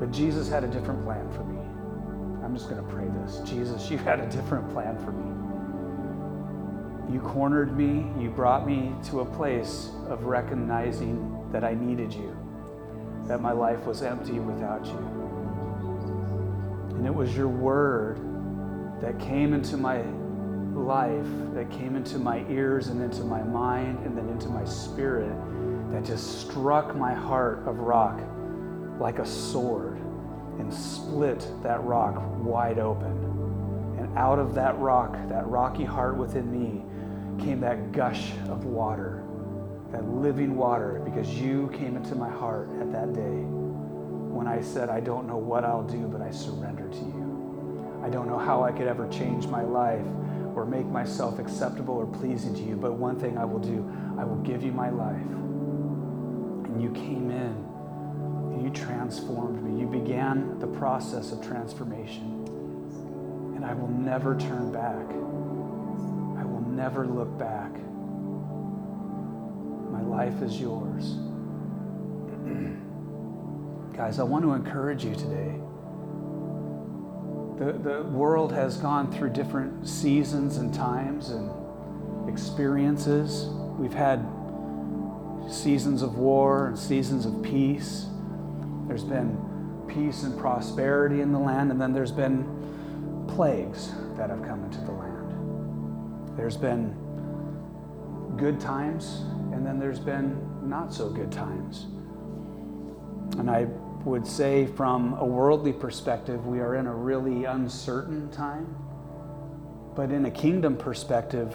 [0.00, 1.58] But Jesus had a different plan for me.
[2.44, 3.40] I'm just going to pray this.
[3.48, 5.37] Jesus, you had a different plan for me.
[7.10, 8.06] You cornered me.
[8.22, 12.36] You brought me to a place of recognizing that I needed you,
[13.26, 14.98] that my life was empty without you.
[16.96, 18.18] And it was your word
[19.00, 20.02] that came into my
[20.74, 25.32] life, that came into my ears and into my mind and then into my spirit,
[25.92, 28.20] that just struck my heart of rock
[28.98, 29.96] like a sword
[30.58, 33.12] and split that rock wide open.
[33.98, 36.82] And out of that rock, that rocky heart within me,
[37.38, 39.24] came that gush of water,
[39.92, 43.44] that living water, because you came into my heart at that day
[44.38, 48.00] when I said, I don't know what I'll do, but I surrender to you.
[48.04, 50.04] I don't know how I could ever change my life
[50.54, 54.24] or make myself acceptable or pleasing to you, but one thing I will do, I
[54.24, 55.16] will give you my life.
[55.16, 57.64] And you came in
[58.52, 59.80] and you transformed me.
[59.80, 62.44] You began the process of transformation.
[63.56, 65.06] And I will never turn back
[66.78, 67.72] never look back.
[69.90, 71.16] My life is yours.
[73.96, 75.58] Guys, I want to encourage you today.
[77.58, 81.50] The, the world has gone through different seasons and times and
[82.28, 83.46] experiences.
[83.76, 84.24] We've had
[85.50, 88.06] seasons of war and seasons of peace.
[88.86, 89.36] There's been
[89.88, 94.80] peace and prosperity in the land, and then there's been plagues that have come into
[94.82, 95.07] the land.
[96.38, 96.94] There's been
[98.36, 99.22] good times,
[99.52, 101.86] and then there's been not so good times.
[103.38, 103.64] And I
[104.04, 108.72] would say, from a worldly perspective, we are in a really uncertain time.
[109.96, 111.52] But in a kingdom perspective,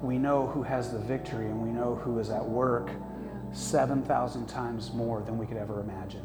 [0.00, 2.90] we know who has the victory and we know who is at work
[3.52, 6.24] 7,000 times more than we could ever imagine.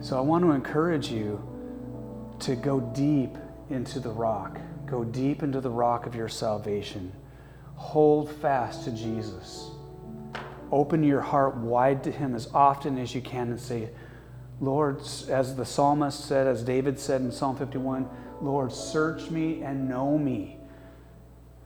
[0.00, 1.42] So I want to encourage you
[2.38, 3.36] to go deep
[3.68, 7.12] into the rock Go deep into the rock of your salvation.
[7.74, 9.70] Hold fast to Jesus.
[10.72, 13.90] Open your heart wide to Him as often as you can and say,
[14.60, 18.08] Lord, as the psalmist said, as David said in Psalm 51,
[18.40, 20.58] Lord, search me and know me.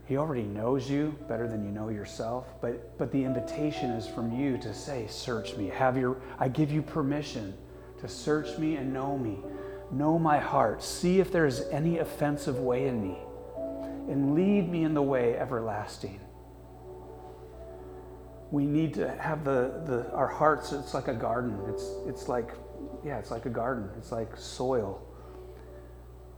[0.07, 4.39] He already knows you better than you know yourself, but, but the invitation is from
[4.39, 5.69] you to say, Search me.
[5.69, 7.55] Have your, I give you permission
[8.01, 9.39] to search me and know me.
[9.93, 10.83] Know my heart.
[10.83, 13.19] See if there is any offensive way in me,
[14.11, 16.19] and lead me in the way everlasting.
[18.51, 21.59] We need to have the, the our hearts, it's like a garden.
[21.69, 22.51] It's, it's like,
[23.05, 23.89] yeah, it's like a garden.
[23.99, 25.03] It's like soil.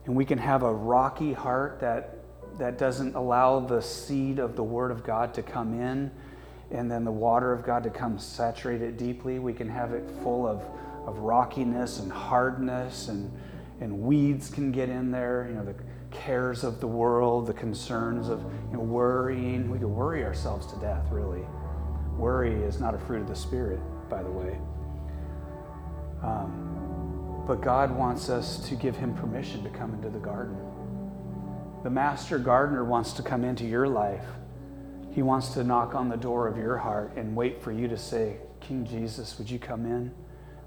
[0.06, 2.18] And we can have a rocky heart that,
[2.58, 6.10] that doesn't allow the seed of the Word of God to come in
[6.70, 9.38] and then the water of God to come saturate it deeply.
[9.38, 10.62] We can have it full of
[11.06, 13.30] of rockiness and hardness and,
[13.80, 15.74] and weeds can get in there, you know, the
[16.10, 18.40] cares of the world, the concerns of
[18.70, 19.70] you know, worrying.
[19.70, 21.44] We can worry ourselves to death, really.
[22.16, 24.56] Worry is not a fruit of the Spirit, by the way.
[26.22, 30.56] Um, but God wants us to give Him permission to come into the garden.
[31.82, 34.24] The master gardener wants to come into your life.
[35.10, 37.98] He wants to knock on the door of your heart and wait for you to
[37.98, 40.10] say, King Jesus, would you come in?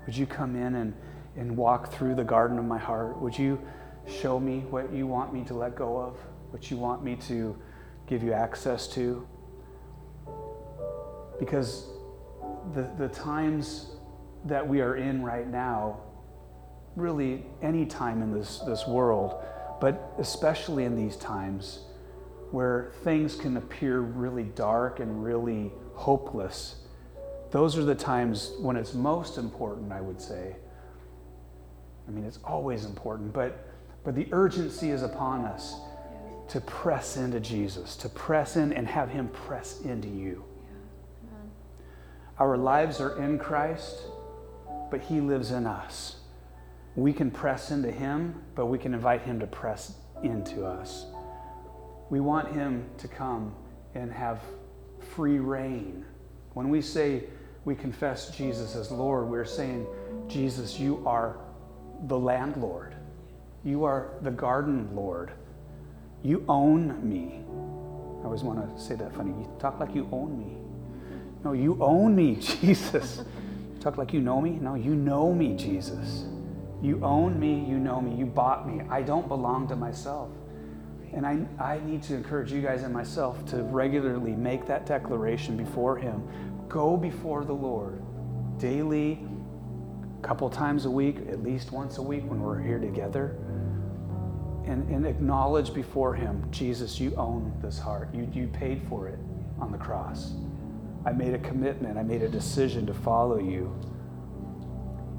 [0.08, 0.94] Would you come in and,
[1.36, 3.22] and walk through the garden of my heart?
[3.22, 3.62] Would you
[4.08, 6.18] show me what you want me to let go of?
[6.52, 7.56] What you want me to
[8.08, 9.28] give you access to?
[11.40, 11.90] Because
[12.74, 13.92] the, the times
[14.46, 16.00] that we are in right now,
[16.96, 19.44] really any time in this, this world,
[19.82, 21.82] but especially in these times
[22.52, 26.87] where things can appear really dark and really hopeless
[27.52, 30.56] those are the times when it's most important, I would say.
[32.08, 33.68] I mean, it's always important, but,
[34.04, 35.76] But the urgency is upon us
[36.50, 40.46] to press into Jesus, to press in and have Him press into you.
[42.40, 43.98] Our lives are in Christ,
[44.90, 46.18] but He lives in us.
[46.96, 51.06] We can press into Him, but we can invite Him to press into us.
[52.10, 53.54] We want Him to come
[53.94, 54.42] and have
[55.16, 56.06] free reign.
[56.54, 57.26] When we say
[57.68, 59.86] we confess Jesus as Lord, we're saying,
[60.30, 61.36] Jesus, you are
[62.08, 62.96] the landlord.
[63.66, 65.32] You are the garden lord.
[66.24, 67.42] You own me.
[68.22, 69.32] I always want to say that funny.
[69.32, 70.56] You talk like you own me.
[71.44, 73.18] No, you own me, Jesus.
[73.76, 74.52] You talk like you know me.
[74.52, 76.24] No, you know me, Jesus.
[76.82, 78.86] You own me, you know me, you bought me.
[78.90, 80.30] I don't belong to myself.
[81.12, 85.58] And I, I need to encourage you guys and myself to regularly make that declaration
[85.58, 86.24] before Him.
[86.68, 88.02] Go before the Lord
[88.60, 89.20] daily,
[90.18, 93.38] a couple times a week, at least once a week when we're here together.
[94.66, 98.10] And, and acknowledge before Him, Jesus, you own this heart.
[98.14, 99.20] You, you paid for it
[99.60, 100.34] on the cross.
[101.06, 103.74] I made a commitment, I made a decision to follow you.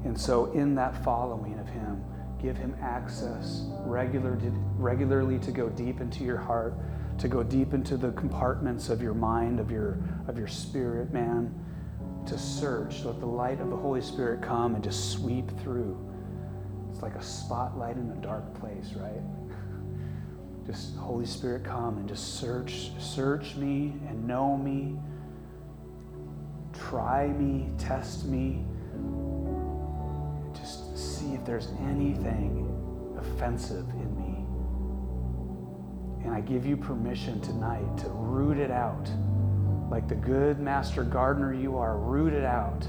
[0.05, 2.03] And so, in that following of Him,
[2.39, 6.75] give Him access regular to, regularly to go deep into your heart,
[7.19, 11.53] to go deep into the compartments of your mind, of your, of your spirit, man,
[12.25, 13.03] to search.
[13.03, 15.97] Let the light of the Holy Spirit come and just sweep through.
[16.91, 19.21] It's like a spotlight in a dark place, right?
[20.67, 24.99] Just Holy Spirit come and just search, search me and know me.
[26.73, 28.63] Try me, test me,
[30.53, 32.67] Just see if there's anything
[33.17, 34.28] offensive in me.
[36.23, 39.09] And I give you permission tonight to root it out.
[39.89, 42.87] Like the good master gardener you are, root it out.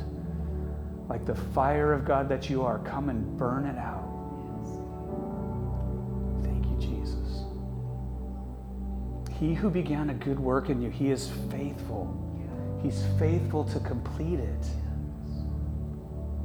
[1.09, 4.07] Like the fire of God that you are, come and burn it out.
[6.45, 7.45] Thank you, Jesus.
[9.39, 12.17] He who began a good work in you, he is faithful.
[12.83, 14.67] He's faithful to complete it.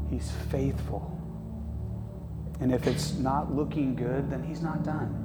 [0.09, 1.11] He's faithful.
[2.59, 5.24] And if it's not looking good, then he's not done.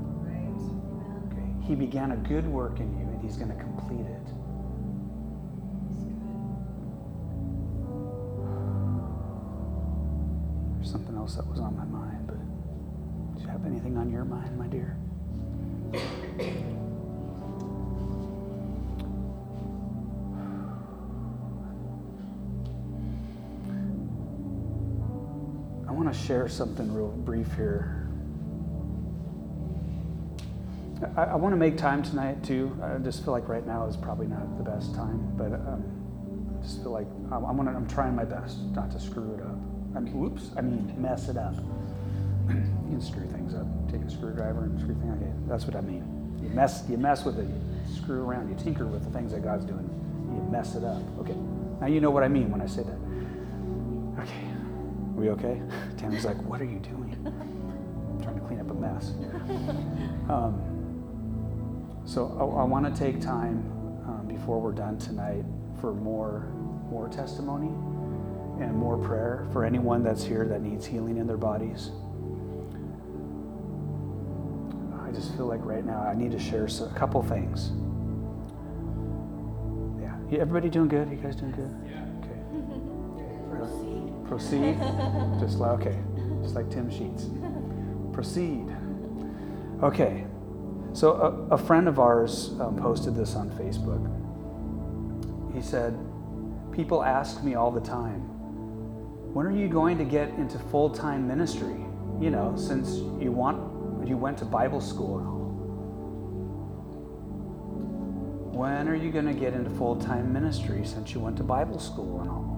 [1.70, 4.26] He began a good work in you and he's going to complete it.
[10.74, 14.24] There's something else that was on my mind, but do you have anything on your
[14.24, 14.96] mind, my dear?
[25.88, 27.99] I want to share something real brief here.
[31.16, 32.76] I, I, want to make time tonight too.
[32.82, 36.62] I just feel like right now is probably not the best time, but um, I
[36.62, 39.58] just feel like I'm, I'm, gonna, I'm trying my best not to screw it up.
[39.94, 41.54] I I mean mess it up.
[42.48, 42.54] you
[42.90, 43.66] can screw things up.
[43.90, 45.20] Take a screwdriver and screw things.
[45.20, 46.38] Okay, that's what I mean.
[46.42, 47.46] You mess, you mess with it.
[47.46, 48.48] You screw around.
[48.48, 49.88] You tinker with the things that God's doing.
[50.32, 51.02] You mess it up.
[51.18, 51.36] Okay.
[51.80, 54.22] Now you know what I mean when I say that.
[54.22, 54.50] Okay
[55.20, 55.60] we okay?
[55.98, 57.16] Tammy's like, what are you doing?
[57.26, 59.12] I'm trying to clean up a mess.
[60.28, 60.79] Um,
[62.04, 63.58] so I, I want to take time
[64.06, 65.44] um, before we're done tonight
[65.80, 66.50] for more,
[66.90, 67.68] more testimony
[68.62, 71.90] and more prayer for anyone that's here that needs healing in their bodies.
[75.02, 77.72] I just feel like right now I need to share a couple things.
[80.30, 81.10] Yeah, everybody doing good?
[81.10, 81.74] You guys doing good?
[81.90, 82.06] Yeah.
[82.22, 82.38] Okay.
[84.28, 84.78] Proceed.
[84.78, 84.78] Proceed.
[85.40, 85.98] just like, okay,
[86.40, 87.26] just like Tim Sheets.
[88.12, 88.66] Proceed.
[89.82, 90.26] Okay,
[90.92, 94.04] so a, a friend of ours um, posted this on Facebook.
[95.54, 95.98] He said,
[96.72, 98.20] People ask me all the time,
[99.34, 101.84] when are you going to get into full time ministry?
[102.20, 103.70] You know, since you want
[104.06, 105.20] you went to Bible school.
[108.52, 111.78] When are you going to get into full time ministry since you went to Bible
[111.78, 112.56] school and all?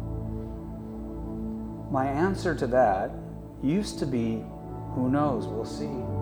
[1.92, 3.10] My answer to that
[3.62, 4.42] used to be,
[4.94, 6.21] who knows, we'll see.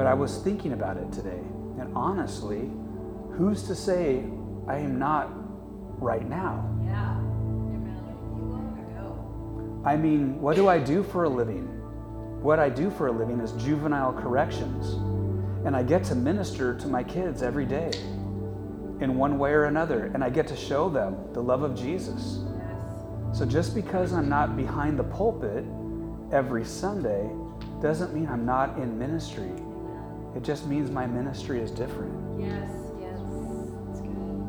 [0.00, 1.42] But I was thinking about it today,
[1.78, 2.70] and honestly,
[3.32, 4.24] who's to say
[4.66, 5.28] I am not
[6.00, 6.66] right now?
[6.86, 7.18] Yeah.
[9.84, 11.66] I mean, what do I do for a living?
[12.40, 14.94] What I do for a living is juvenile corrections.
[15.66, 17.90] And I get to minister to my kids every day
[19.02, 20.10] in one way or another.
[20.14, 22.38] And I get to show them the love of Jesus.
[23.34, 25.66] So just because I'm not behind the pulpit
[26.32, 27.28] every Sunday
[27.82, 29.52] doesn't mean I'm not in ministry.
[30.36, 32.40] It just means my ministry is different.
[32.40, 32.70] Yes,
[33.00, 33.18] yes.
[33.88, 34.40] That's good.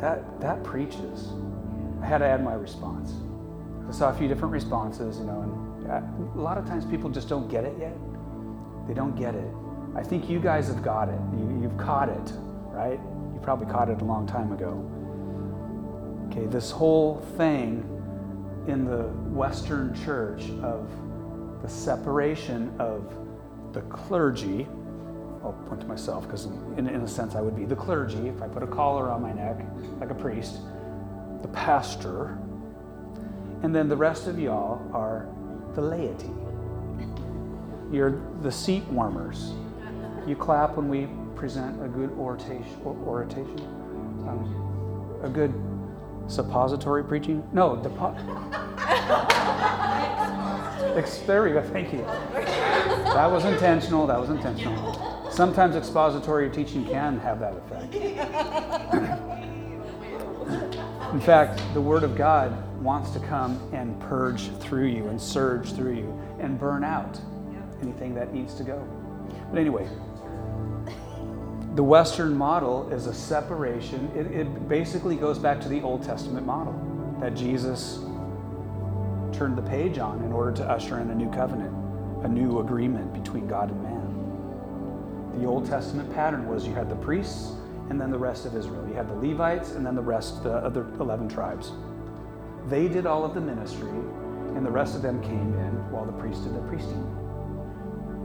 [0.00, 1.32] That that preaches.
[2.02, 3.12] I had to add my response.
[3.88, 6.00] I saw a few different responses, you know, and uh,
[6.38, 7.96] a lot of times people just don't get it yet.
[8.86, 9.50] They don't get it.
[9.96, 11.18] I think you guys have got it.
[11.32, 12.32] You, you've caught it,
[12.70, 13.00] right?
[13.34, 14.84] You probably caught it a long time ago.
[16.30, 17.82] Okay, this whole thing
[18.68, 20.90] in the Western church of
[21.66, 23.12] the separation of
[23.72, 24.68] the clergy.
[25.42, 26.44] I'll point to myself because,
[26.76, 29.20] in, in a sense, I would be the clergy if I put a collar on
[29.20, 29.58] my neck,
[29.98, 30.60] like a priest,
[31.42, 32.38] the pastor,
[33.64, 35.26] and then the rest of y'all are
[35.74, 36.30] the laity.
[37.90, 39.52] You're the seat warmers.
[40.24, 42.64] You clap when we present a good oration,
[44.28, 45.52] um, a good
[46.28, 47.42] suppository preaching.
[47.52, 47.74] No,
[51.02, 51.62] depo- there go.
[51.72, 52.02] Thank you.
[52.02, 54.06] That was intentional.
[54.06, 55.30] That was intentional.
[55.30, 57.94] Sometimes expository teaching can have that effect.
[61.12, 65.72] In fact, the Word of God wants to come and purge through you and surge
[65.72, 67.18] through you and burn out
[67.82, 68.86] anything that needs to go.
[69.50, 69.88] But anyway,
[71.74, 74.10] the Western model is a separation.
[74.14, 76.74] It, it, basically goes back to the Old Testament model
[77.20, 77.98] that Jesus
[79.36, 81.74] turned the page on in order to usher in a new covenant,
[82.24, 85.40] a new agreement between God and man.
[85.40, 87.52] The Old Testament pattern was you had the priests
[87.90, 88.88] and then the rest of Israel.
[88.88, 91.72] You had the Levites and then the rest, the other 11 tribes.
[92.68, 96.12] They did all of the ministry, and the rest of them came in while the
[96.12, 97.04] priests did the priesting.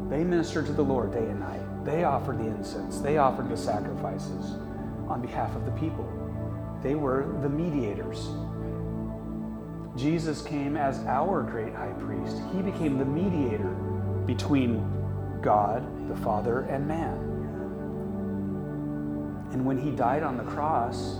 [0.09, 1.61] They ministered to the Lord day and night.
[1.83, 4.55] They offered the incense, they offered the sacrifices
[5.09, 6.07] on behalf of the people.
[6.81, 8.29] They were the mediators.
[10.01, 12.41] Jesus came as our great high priest.
[12.55, 13.69] He became the mediator
[14.25, 14.83] between
[15.43, 17.13] God, the Father, and man.
[19.51, 21.19] And when he died on the cross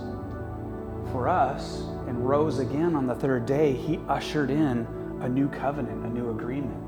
[1.12, 4.84] for us and rose again on the third day, he ushered in
[5.20, 6.82] a new covenant, a new agreement.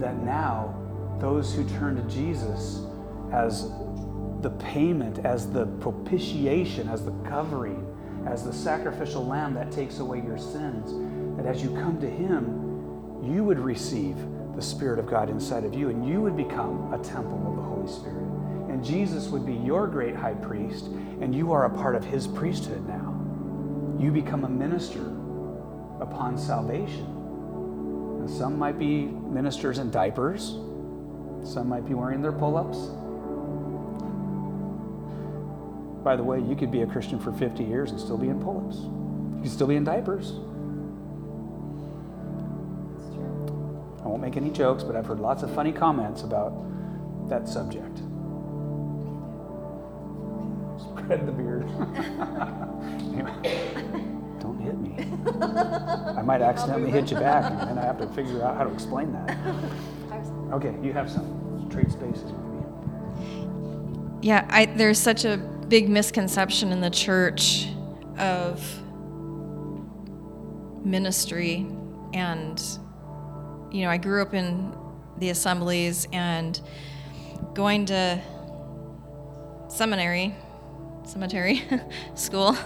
[0.00, 0.74] That now
[1.20, 2.86] those who turn to Jesus
[3.30, 3.70] as
[4.40, 7.86] the payment, as the propitiation, as the covering,
[8.26, 10.92] as the sacrificial lamb that takes away your sins,
[11.36, 14.16] that as you come to Him, you would receive
[14.54, 17.62] the Spirit of God inside of you and you would become a temple of the
[17.62, 18.26] Holy Spirit.
[18.70, 20.86] And Jesus would be your great high priest,
[21.20, 23.16] and you are a part of His priesthood now.
[23.98, 25.02] You become a minister
[26.00, 27.04] upon salvation.
[28.20, 30.58] And some might be ministers in diapers,
[31.44, 32.90] some might be wearing their pull ups.
[36.02, 38.40] By the way, you could be a Christian for 50 years and still be in
[38.40, 40.32] pull ups, you could still be in diapers.
[44.02, 46.52] I won't make any jokes, but I've heard lots of funny comments about
[47.28, 47.98] that subject.
[50.80, 51.66] Spread the beard.
[54.40, 54.94] don't hit me.
[56.16, 59.12] I might accidentally hit you back, and I have to figure out how to explain
[59.12, 59.36] that.
[60.52, 62.32] Okay, you have some trade spaces.
[62.32, 62.38] Me.
[64.22, 65.38] Yeah, I, there's such a
[65.70, 67.68] big misconception in the church
[68.18, 68.60] of
[70.84, 71.64] ministry
[72.12, 72.60] and
[73.70, 74.76] you know i grew up in
[75.18, 76.60] the assemblies and
[77.54, 78.20] going to
[79.68, 80.34] seminary
[81.04, 81.62] cemetery
[82.16, 82.56] school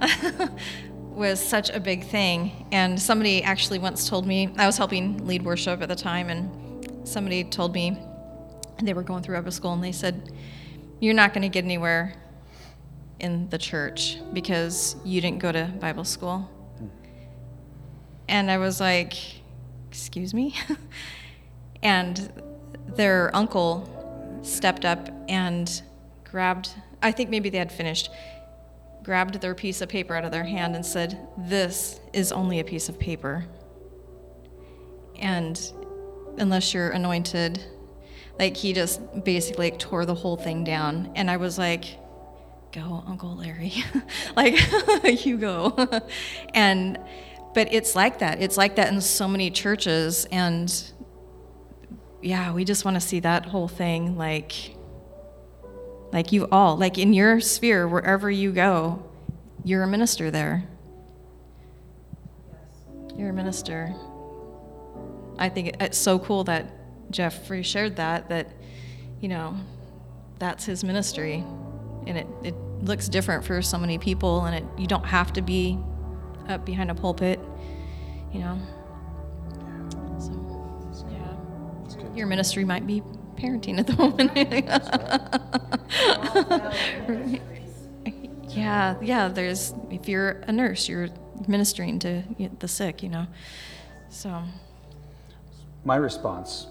[1.02, 2.66] was such a big thing.
[2.72, 7.06] And somebody actually once told me i was helping lead worship at the time and
[7.06, 7.98] somebody told me
[8.82, 10.32] they were going through Bible school and they said,
[10.98, 12.14] You're not going to get anywhere
[13.22, 16.50] in the church because you didn't go to Bible school.
[18.28, 19.14] And I was like,
[19.88, 20.56] Excuse me?
[21.82, 22.32] and
[22.96, 25.82] their uncle stepped up and
[26.24, 26.70] grabbed,
[27.02, 28.10] I think maybe they had finished,
[29.02, 32.64] grabbed their piece of paper out of their hand and said, This is only a
[32.64, 33.44] piece of paper.
[35.18, 35.60] And
[36.38, 37.62] unless you're anointed.
[38.38, 41.12] Like he just basically like, tore the whole thing down.
[41.14, 41.84] And I was like,
[42.72, 43.72] go, Uncle Larry.
[44.36, 46.00] like, you go.
[46.54, 46.98] and,
[47.54, 48.40] but it's like that.
[48.40, 50.26] It's like that in so many churches.
[50.32, 50.72] And
[52.22, 54.74] yeah, we just want to see that whole thing like,
[56.12, 59.02] like you all, like in your sphere, wherever you go,
[59.64, 60.64] you're a minister there.
[63.16, 63.94] You're a minister.
[65.38, 66.66] I think it's so cool that
[67.10, 68.48] Jeffrey shared that, that,
[69.20, 69.56] you know,
[70.38, 71.44] that's his ministry.
[72.06, 75.42] And it, it looks different for so many people, and it, you don't have to
[75.42, 75.78] be
[76.48, 77.38] up behind a pulpit,
[78.32, 78.58] you know.
[80.18, 82.14] So, yeah.
[82.14, 83.02] Your ministry might be
[83.36, 84.32] parenting at the moment.
[88.50, 91.08] yeah, yeah, there's, if you're a nurse, you're
[91.48, 92.22] ministering to
[92.58, 93.26] the sick, you know.
[94.08, 94.42] So,
[95.84, 96.66] My response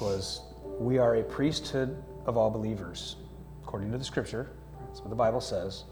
[0.00, 0.42] was
[0.78, 3.16] We are a priesthood of all believers,
[3.62, 4.50] according to the scripture.
[4.92, 5.84] That's what the Bible says.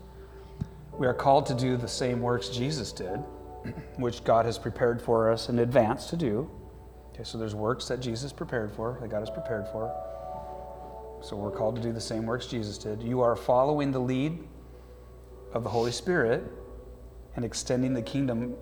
[0.98, 3.16] We are called to do the same works Jesus did,
[3.96, 6.51] which God has prepared for us in advance to do.
[7.14, 9.90] Okay, so there's works that Jesus prepared for, that God has prepared for.
[11.22, 13.03] So we're called to do the same works Jesus did.
[13.03, 14.38] You are following the lead
[15.55, 16.44] of the Holy Spirit
[17.36, 18.55] and extending the kingdom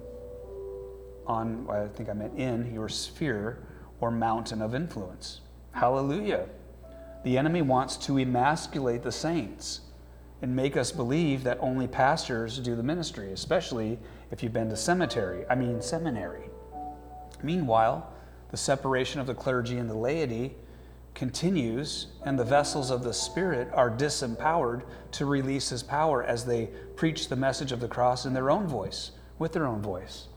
[1.26, 3.66] on, I think I meant in, your sphere
[4.00, 5.40] or mountain of influence.
[5.72, 6.46] Hallelujah.
[7.24, 9.80] The enemy wants to emasculate the saints
[10.40, 13.98] and make us believe that only pastors do the ministry, especially
[14.30, 16.50] if you've been to cemetery, I mean seminary.
[17.42, 18.12] Meanwhile,
[18.50, 20.54] the separation of the clergy and the laity
[21.14, 24.82] continues, and the vessels of the Spirit are disempowered
[25.12, 28.68] to release His power as they preach the message of the cross in their own
[28.68, 30.27] voice, with their own voice.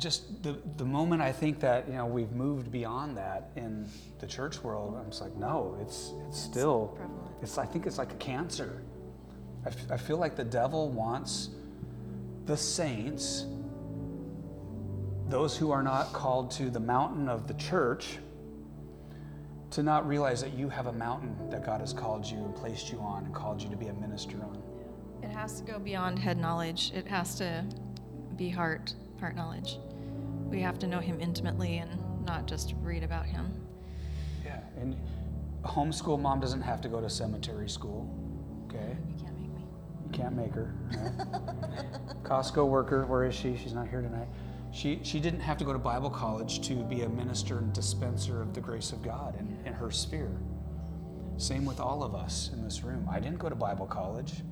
[0.00, 3.86] Just the, the moment I think that you know we've moved beyond that in
[4.18, 6.98] the church world, I'm just like, no, it's it's still
[7.42, 8.82] it's I think it's like a cancer.
[9.64, 11.50] I, f- I feel like the devil wants
[12.46, 13.44] the saints
[15.30, 18.18] those who are not called to the mountain of the church
[19.70, 22.90] to not realize that you have a mountain that God has called you and placed
[22.90, 24.60] you on and called you to be a minister on.
[25.22, 26.90] It has to go beyond head knowledge.
[26.94, 27.64] It has to
[28.36, 29.78] be heart, heart knowledge.
[30.48, 31.90] We have to know him intimately and
[32.24, 33.52] not just read about him.
[34.44, 34.96] Yeah, and
[35.64, 38.08] homeschool mom doesn't have to go to cemetery school,
[38.66, 38.96] okay?
[39.08, 39.64] You can't make me.
[40.04, 40.74] You can't make her.
[40.90, 42.22] Right?
[42.24, 43.56] Costco worker, where is she?
[43.56, 44.28] She's not here tonight.
[44.72, 48.40] She, she didn't have to go to Bible college to be a minister and dispenser
[48.40, 50.40] of the grace of God in, in her sphere.
[51.36, 53.08] Same with all of us in this room.
[53.10, 54.42] I didn't go to Bible college.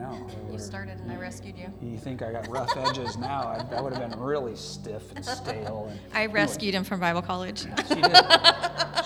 [0.00, 0.26] Know.
[0.50, 1.72] You started and I rescued you.
[1.82, 3.48] You think I got rough edges now?
[3.48, 5.88] I, that would have been really stiff and stale.
[5.90, 7.60] And, I rescued him from Bible college.
[7.88, 8.16] She did.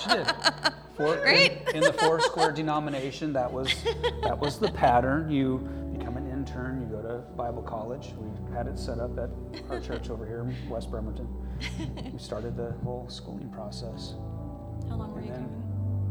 [0.01, 0.27] She did.
[0.97, 1.61] For, Right?
[1.71, 3.69] In, in the four square denomination, that was
[4.23, 5.29] that was the pattern.
[5.29, 5.59] You
[5.99, 6.81] become an intern.
[6.81, 8.13] You go to Bible college.
[8.17, 9.31] We had it set up at
[9.71, 11.27] our church over here in West Bremerton.
[12.13, 14.15] We started the whole schooling process,
[14.89, 15.64] How long were and you then going?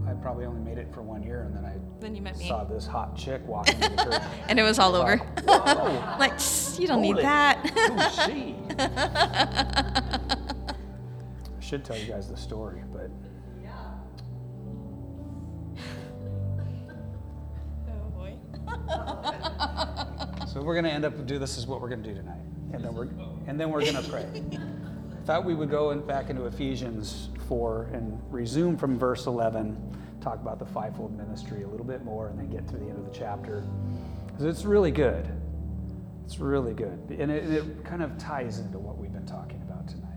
[0.07, 2.47] I probably only made it for one year, and then I Then you met me.
[2.47, 4.21] saw this hot chick walking the church.
[4.49, 5.17] And it was all over.
[5.17, 6.33] Whoa, like,
[6.77, 7.57] you don't need that.
[7.69, 8.55] who's she?
[11.57, 13.09] I should tell you guys the story, but
[13.61, 13.71] Yeah.
[17.89, 18.33] oh boy.
[20.47, 22.41] So we're going to end up do this is what we're going to do tonight,
[22.73, 23.07] and then we're
[23.47, 24.25] and then we're going to pray.
[25.25, 29.77] Thought we would go in, back into Ephesians four and resume from verse eleven,
[30.19, 32.97] talk about the fivefold ministry a little bit more, and then get to the end
[32.97, 33.63] of the chapter
[34.27, 35.25] because it's really good.
[36.25, 39.87] It's really good, and it, it kind of ties into what we've been talking about
[39.87, 40.09] tonight.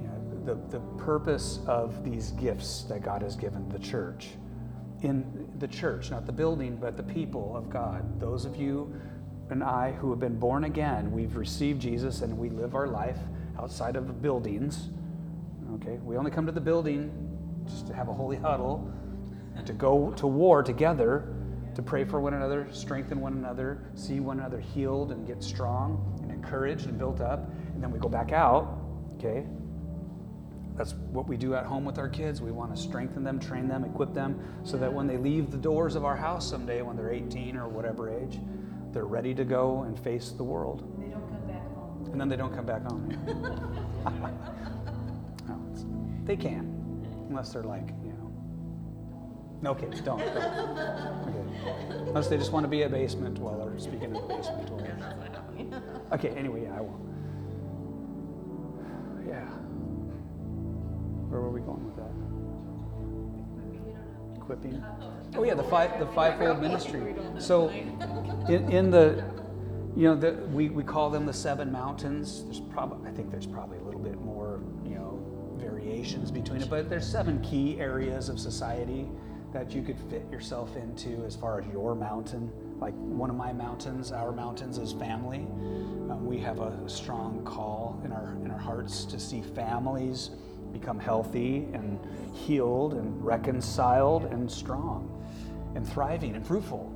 [0.00, 4.28] You know, the the purpose of these gifts that God has given the church
[5.02, 8.18] in the church, not the building, but the people of God.
[8.20, 8.94] Those of you
[9.50, 13.18] and I who have been born again, we've received Jesus and we live our life
[13.58, 14.90] outside of buildings.
[15.74, 17.10] Okay, we only come to the building
[17.66, 18.92] just to have a holy huddle
[19.56, 21.34] and to go to war together,
[21.74, 26.18] to pray for one another, strengthen one another, see one another healed and get strong
[26.22, 28.78] and encouraged and built up, and then we go back out.
[29.16, 29.44] Okay,
[30.76, 32.40] that's what we do at home with our kids.
[32.40, 35.58] We want to strengthen them, train them, equip them so that when they leave the
[35.58, 38.38] doors of our house someday, when they're 18 or whatever age,
[38.90, 40.90] they're ready to go and face the world.
[40.98, 41.99] They don't come back home.
[42.12, 43.16] And then they don't come back home.
[44.06, 44.12] Oh,
[45.46, 46.64] no, they can,
[47.28, 48.32] unless they're like, you know.
[49.60, 50.18] No kids, don't.
[50.18, 50.36] don't.
[51.28, 51.44] Okay.
[52.08, 55.02] Unless they just want to be a basement dweller, speaking of basement dwellers.
[56.12, 57.10] Okay, anyway, yeah, I won't.
[59.28, 59.44] Yeah.
[61.28, 62.10] Where were we going with that?
[64.40, 64.82] Equipping.
[65.36, 67.14] Oh yeah, the five the fivefold ministry.
[67.38, 69.22] So in, in the
[69.96, 72.44] you know the, we, we call them the seven mountains.
[72.44, 75.22] There's probably I think there's probably a little bit more you know
[75.56, 79.08] variations between it, but there's seven key areas of society
[79.52, 82.50] that you could fit yourself into as far as your mountain.
[82.78, 85.46] Like one of my mountains, our mountains is family.
[86.08, 90.30] Um, we have a strong call in our in our hearts to see families
[90.72, 91.98] become healthy and
[92.32, 95.16] healed and reconciled and strong
[95.74, 96.92] and thriving and fruitful.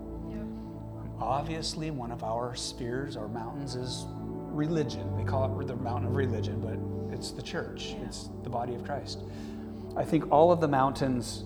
[1.25, 4.05] Obviously, one of our spheres, our mountains, is
[4.51, 5.17] religion.
[5.17, 6.79] They call it the mountain of religion, but
[7.15, 9.21] it's the church, it's the body of Christ.
[9.97, 11.45] I think all of the mountains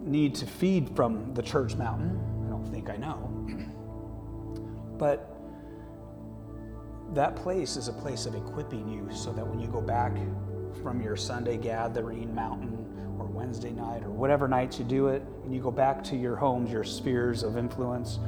[0.00, 2.10] need to feed from the church mountain.
[2.10, 2.46] Mm-hmm.
[2.46, 3.30] I don't think I know.
[4.96, 5.36] But
[7.14, 10.16] that place is a place of equipping you so that when you go back
[10.82, 15.54] from your Sunday gathering mountain or Wednesday night or whatever nights you do it, and
[15.54, 18.18] you go back to your homes, your spheres of influence,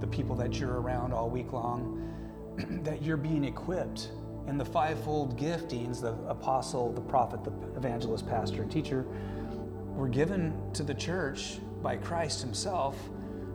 [0.00, 2.02] the people that you're around all week long,
[2.84, 4.10] that you're being equipped.
[4.46, 9.04] And the fivefold giftings the apostle, the prophet, the evangelist, pastor, and teacher
[9.94, 12.96] were given to the church by Christ Himself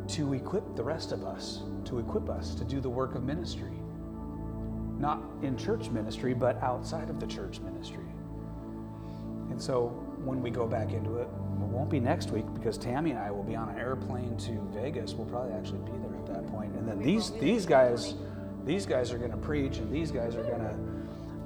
[0.09, 3.71] to equip the rest of us, to equip us to do the work of ministry.
[4.99, 8.05] Not in church ministry, but outside of the church ministry.
[9.49, 9.87] And so
[10.23, 13.31] when we go back into it, it won't be next week because Tammy and I
[13.31, 15.13] will be on an airplane to Vegas.
[15.13, 16.10] We'll probably actually be there.
[16.81, 18.15] And then these these guys,
[18.65, 20.75] these guys are going to preach, and these guys are going to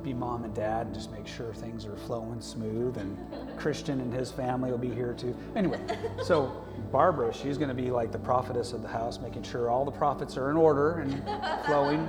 [0.01, 2.95] be mom and dad and just make sure things are flowing smooth.
[2.95, 3.17] And
[3.57, 5.35] Christian and his family will be here too.
[5.57, 5.79] Anyway,
[6.23, 9.83] so Barbara, she's going to be like the prophetess of the house, making sure all
[9.83, 11.21] the prophets are in order and
[11.65, 12.07] flowing,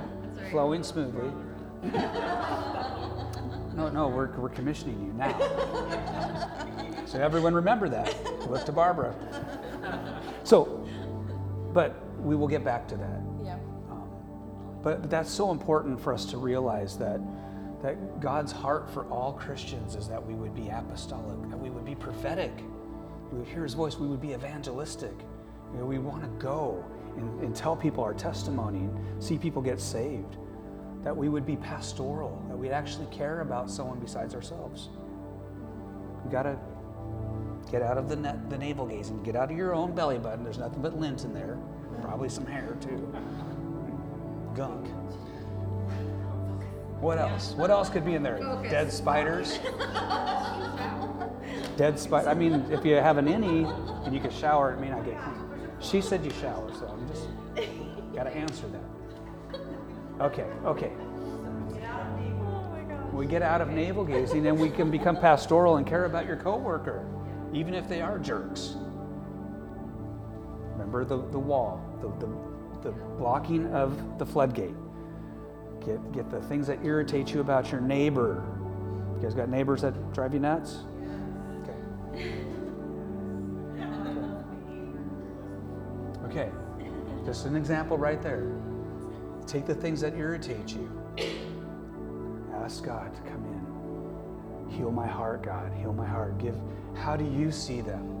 [0.49, 1.29] flowing smoothly.
[3.75, 5.37] No, no, we're, we're commissioning you now.
[7.05, 8.15] So everyone remember that.
[8.49, 9.13] Look to Barbara.
[10.45, 10.87] So,
[11.73, 13.21] but we will get back to that.
[13.43, 13.53] Yeah.
[13.89, 14.09] Um,
[14.83, 17.19] but that's so important for us to realize that
[17.81, 21.85] that God's heart for all Christians is that we would be apostolic, that we would
[21.85, 22.51] be prophetic,
[23.31, 25.13] we would hear His voice, we would be evangelistic.
[25.73, 26.83] You know, we want to go
[27.17, 30.37] and, and tell people our testimony and see people get saved.
[31.03, 34.89] That we would be pastoral, that we'd actually care about someone besides ourselves.
[36.25, 36.57] We got to
[37.71, 40.43] get out of the, net, the navel gazing, get out of your own belly button.
[40.43, 41.57] There's nothing but lint in there,
[42.01, 43.13] probably some hair too.
[44.55, 44.87] Gunk.
[46.99, 47.53] What else?
[47.53, 48.39] What else could be in there?
[48.63, 49.59] Dead spiders.
[51.77, 52.27] Dead spider.
[52.27, 53.65] I mean, if you have an innie
[54.05, 55.35] and you can shower, it may not get clean.
[55.79, 57.27] She said you shower, so I'm just
[58.15, 58.81] got to answer that.
[60.19, 60.91] Okay, okay.
[63.13, 66.37] We get out of navel gazing, and we can become pastoral and care about your
[66.37, 67.05] coworker,
[67.53, 68.75] even if they are jerks.
[70.87, 74.75] Remember the, the wall, the, the, the blocking of the floodgate.
[75.85, 78.43] Get, get the things that irritate you about your neighbor.
[79.15, 80.77] You guys got neighbors that drive you nuts?
[81.61, 82.33] Okay.
[86.25, 86.51] Okay.
[87.25, 88.49] Just an example right there.
[89.45, 90.89] Take the things that irritate you.
[92.55, 94.77] Ask God to come in.
[94.77, 95.73] Heal my heart, God.
[95.73, 96.37] Heal my heart.
[96.37, 96.55] Give
[96.95, 98.16] how do you see them?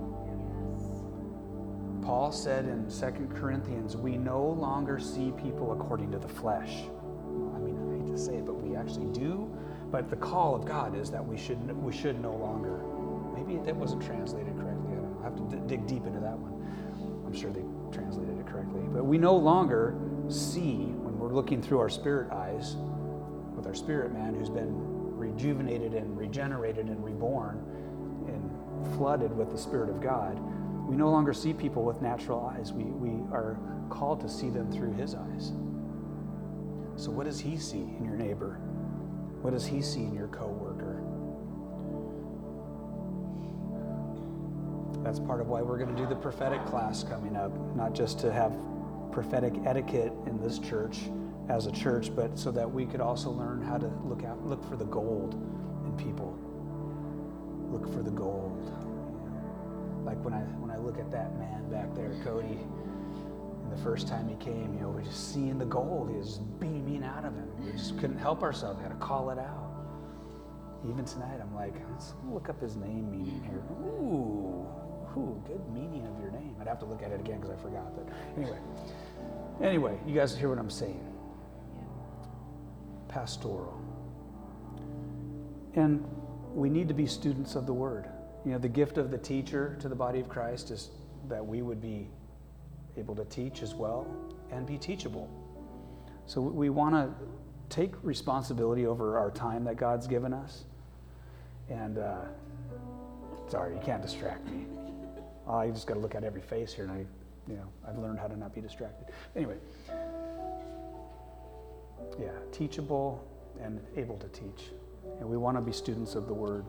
[2.07, 6.83] Paul said in 2 Corinthians, we no longer see people according to the flesh.
[7.53, 9.53] I mean, I hate to say it, but we actually do.
[9.91, 12.79] But the call of God is that we should we should no longer.
[13.35, 14.93] Maybe that wasn't translated correctly.
[14.93, 15.19] I don't know.
[15.19, 16.53] I have to d- dig deep into that one.
[17.25, 18.83] I'm sure they translated it correctly.
[18.87, 19.93] But we no longer
[20.29, 22.77] see when we're looking through our spirit eyes
[23.53, 24.71] with our spirit man who's been
[25.17, 27.57] rejuvenated and regenerated and reborn
[28.27, 30.39] and flooded with the Spirit of God.
[30.87, 32.71] We no longer see people with natural eyes.
[32.71, 33.59] We, we are
[33.89, 35.51] called to see them through His eyes.
[36.95, 38.53] So, what does He see in your neighbor?
[39.41, 41.03] What does He see in your coworker?
[45.03, 48.19] That's part of why we're going to do the prophetic class coming up, not just
[48.19, 48.53] to have
[49.11, 50.99] prophetic etiquette in this church
[51.49, 54.63] as a church, but so that we could also learn how to look out, look
[54.69, 55.33] for the gold
[55.85, 56.37] in people.
[57.71, 58.71] Look for the gold.
[60.07, 64.07] Like when I when I look at that man back there, Cody, and the first
[64.07, 66.09] time he came, you know, we're just seeing the gold.
[66.15, 67.49] Was beaming out of him.
[67.59, 68.77] We just couldn't help ourselves.
[68.77, 69.67] We had to call it out.
[70.87, 73.61] Even tonight, I'm like, let's look up his name meaning here.
[73.69, 74.65] Ooh,
[75.17, 76.55] ooh, good meaning of your name.
[76.61, 77.93] I'd have to look at it again because I forgot.
[77.93, 78.59] But anyway,
[79.61, 81.05] anyway, you guys hear what I'm saying?
[83.09, 83.77] Pastoral.
[85.73, 86.05] And
[86.53, 88.07] we need to be students of the Word.
[88.45, 90.89] You know, the gift of the teacher to the body of Christ is
[91.27, 92.09] that we would be
[92.97, 94.07] able to teach as well
[94.51, 95.29] and be teachable.
[96.25, 97.13] So we want to
[97.69, 100.65] take responsibility over our time that God's given us.
[101.69, 102.21] And uh,
[103.49, 104.65] sorry, you can't distract me.
[105.47, 107.05] Uh, I just got to look at every face here, and I,
[107.49, 109.13] you know, I've learned how to not be distracted.
[109.35, 109.55] Anyway,
[112.19, 113.25] yeah, teachable
[113.61, 114.71] and able to teach.
[115.19, 116.65] And we want to be students of the Word.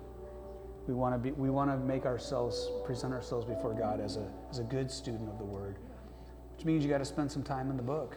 [0.88, 1.32] We want to be.
[1.32, 5.28] We want to make ourselves present ourselves before God as a as a good student
[5.28, 5.76] of the Word,
[6.56, 8.16] which means you got to spend some time in the book.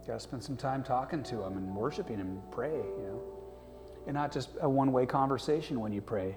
[0.00, 2.74] You got to spend some time talking to Him and worshiping Him and pray.
[2.74, 3.22] You know,
[4.08, 6.36] and not just a one-way conversation when you pray,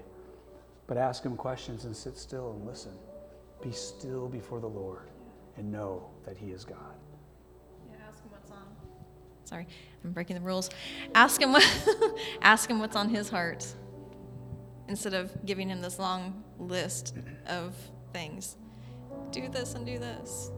[0.86, 2.92] but ask Him questions and sit still and listen.
[3.60, 5.08] Be still before the Lord
[5.56, 6.94] and know that He is God.
[7.90, 8.62] Yeah, ask him what's on.
[9.44, 9.66] Sorry,
[10.04, 10.70] I'm breaking the rules.
[11.16, 11.66] Ask him what.
[12.42, 13.66] ask him what's on his heart,
[14.88, 17.14] instead of giving him this long list
[17.46, 17.74] of
[18.12, 18.56] things.
[19.30, 20.50] Do this and do this.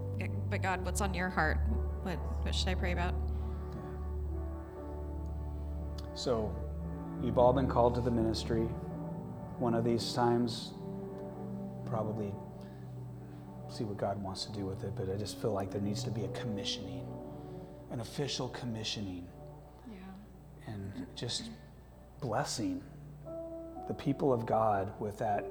[0.51, 1.59] But God, what's on your heart?
[2.03, 3.15] What What should I pray about?
[6.15, 6.55] So,
[7.23, 8.63] you've all been called to the ministry.
[9.59, 10.73] One of these times,
[11.85, 12.33] probably
[13.69, 16.03] see what God wants to do with it, but I just feel like there needs
[16.05, 17.07] to be a commissioning,
[17.91, 19.27] an official commissioning,
[19.91, 20.73] Yeah.
[20.73, 21.51] and just
[22.21, 22.83] blessing
[23.89, 25.45] the people of God with that,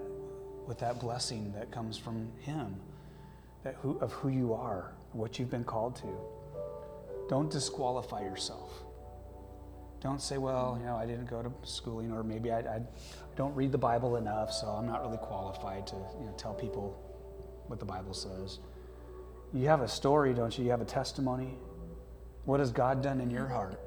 [0.67, 2.75] with that blessing that comes from Him,
[3.63, 6.07] that who, of who you are, what you've been called to.
[7.29, 8.83] Don't disqualify yourself.
[10.01, 12.81] Don't say, well, you know, I didn't go to schooling, or maybe I, I
[13.35, 16.95] don't read the Bible enough, so I'm not really qualified to you know, tell people
[17.67, 18.59] what the Bible says.
[19.53, 20.65] You have a story, don't you?
[20.65, 21.57] You have a testimony.
[22.43, 23.79] What has God done in your heart?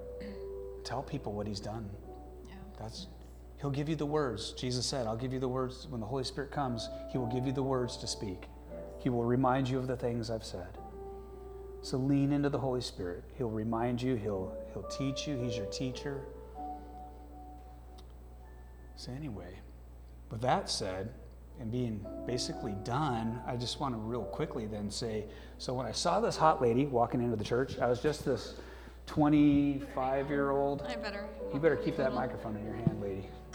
[0.82, 1.88] Tell people what He's done.
[2.48, 2.54] Yeah.
[2.80, 3.06] That's
[3.60, 4.52] He'll give you the words.
[4.52, 5.86] Jesus said, I'll give you the words.
[5.88, 8.44] When the Holy Spirit comes, He will give you the words to speak.
[8.98, 10.78] He will remind you of the things I've said.
[11.82, 13.24] So lean into the Holy Spirit.
[13.36, 15.36] He'll remind you, He'll, he'll teach you.
[15.36, 16.22] He's your teacher.
[18.96, 19.58] So, anyway,
[20.30, 21.12] with that said,
[21.60, 25.24] and being basically done, I just want to real quickly then say
[25.58, 28.54] so when I saw this hot lady walking into the church, I was just this
[29.08, 30.82] 25 year old.
[30.82, 31.26] I better.
[31.52, 33.26] You better keep that microphone in your hand, lady.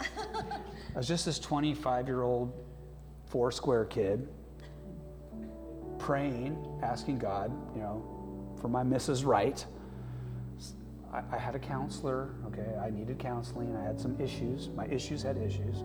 [0.94, 2.52] I was just this 25 year old,
[3.26, 4.28] four square kid
[5.98, 8.04] praying, asking God, you know,
[8.60, 9.24] for my Mrs.
[9.24, 9.64] Right.
[11.12, 12.76] I, I had a counselor, okay?
[12.78, 13.74] I needed counseling.
[13.74, 14.68] I had some issues.
[14.76, 15.84] My issues had issues.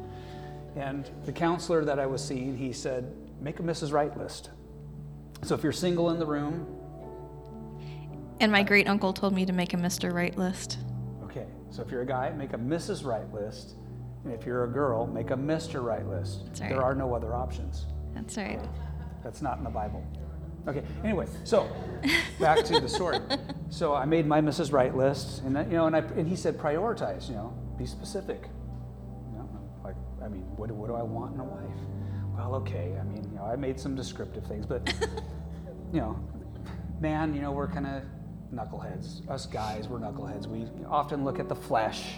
[0.76, 3.94] And the counselor that I was seeing, he said, make a Mrs.
[3.94, 4.50] Right list.
[5.44, 6.68] So if you're single in the room,
[8.40, 10.14] And my great uncle told me to make a Mr.
[10.14, 10.78] Right list.
[11.24, 13.06] Okay, so if you're a guy, make a Mrs.
[13.06, 13.76] Right list.
[14.24, 15.84] And if you're a girl, make a Mr.
[15.84, 16.44] Right list.
[16.62, 16.70] Right.
[16.70, 17.86] There are no other options.
[18.14, 18.60] That's right.
[19.24, 20.06] That's not in the Bible.
[20.68, 21.70] Okay, anyway, so
[22.40, 23.20] back to the story.
[23.72, 24.74] So I made my Mrs.
[24.74, 27.30] Right list, and I- you know, and, I, and he said prioritize.
[27.30, 28.50] You know, be specific.
[29.32, 29.50] You know,
[29.84, 29.94] like
[30.26, 31.80] I mean, what, what do I want in a wife?
[32.36, 32.98] Well, okay.
[33.00, 34.92] I mean, you know, I made some descriptive things, but
[35.94, 36.20] you know,
[37.00, 38.02] man, you know, we're kind of
[38.54, 39.28] knuckleheads.
[39.30, 40.48] Us guys, we're knuckleheads.
[40.48, 42.18] We often look at the flesh,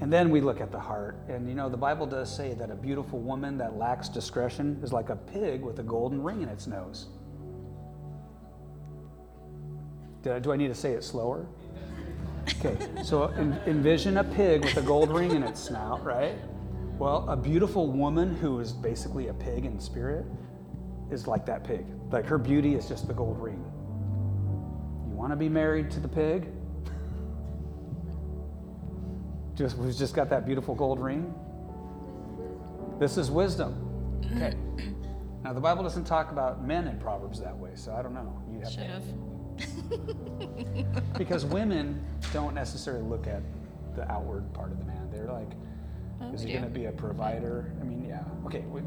[0.00, 1.16] and then we look at the heart.
[1.28, 4.92] And you know, the Bible does say that a beautiful woman that lacks discretion is
[4.92, 7.08] like a pig with a golden ring in its nose.
[10.26, 11.46] I, do I need to say it slower?
[12.58, 16.34] Okay, so en- envision a pig with a gold ring in its snout, right?
[16.98, 20.24] Well, a beautiful woman who is basically a pig in spirit
[21.10, 21.86] is like that pig.
[22.10, 23.64] Like her beauty is just the gold ring.
[25.22, 26.48] You want to be married to the pig?
[29.54, 31.32] Just who's just got that beautiful gold ring?
[32.98, 34.20] This is wisdom.
[34.34, 34.56] Okay.
[35.44, 38.40] Now the Bible doesn't talk about men in Proverbs that way, so I don't know.
[38.52, 39.02] You have Should have.
[41.18, 43.42] because women don't necessarily look at
[43.96, 45.08] the outward part of the man.
[45.10, 45.50] They're like,
[46.20, 47.72] Oh, is he going to be a provider?
[47.80, 48.22] I mean, yeah.
[48.46, 48.82] Okay, we,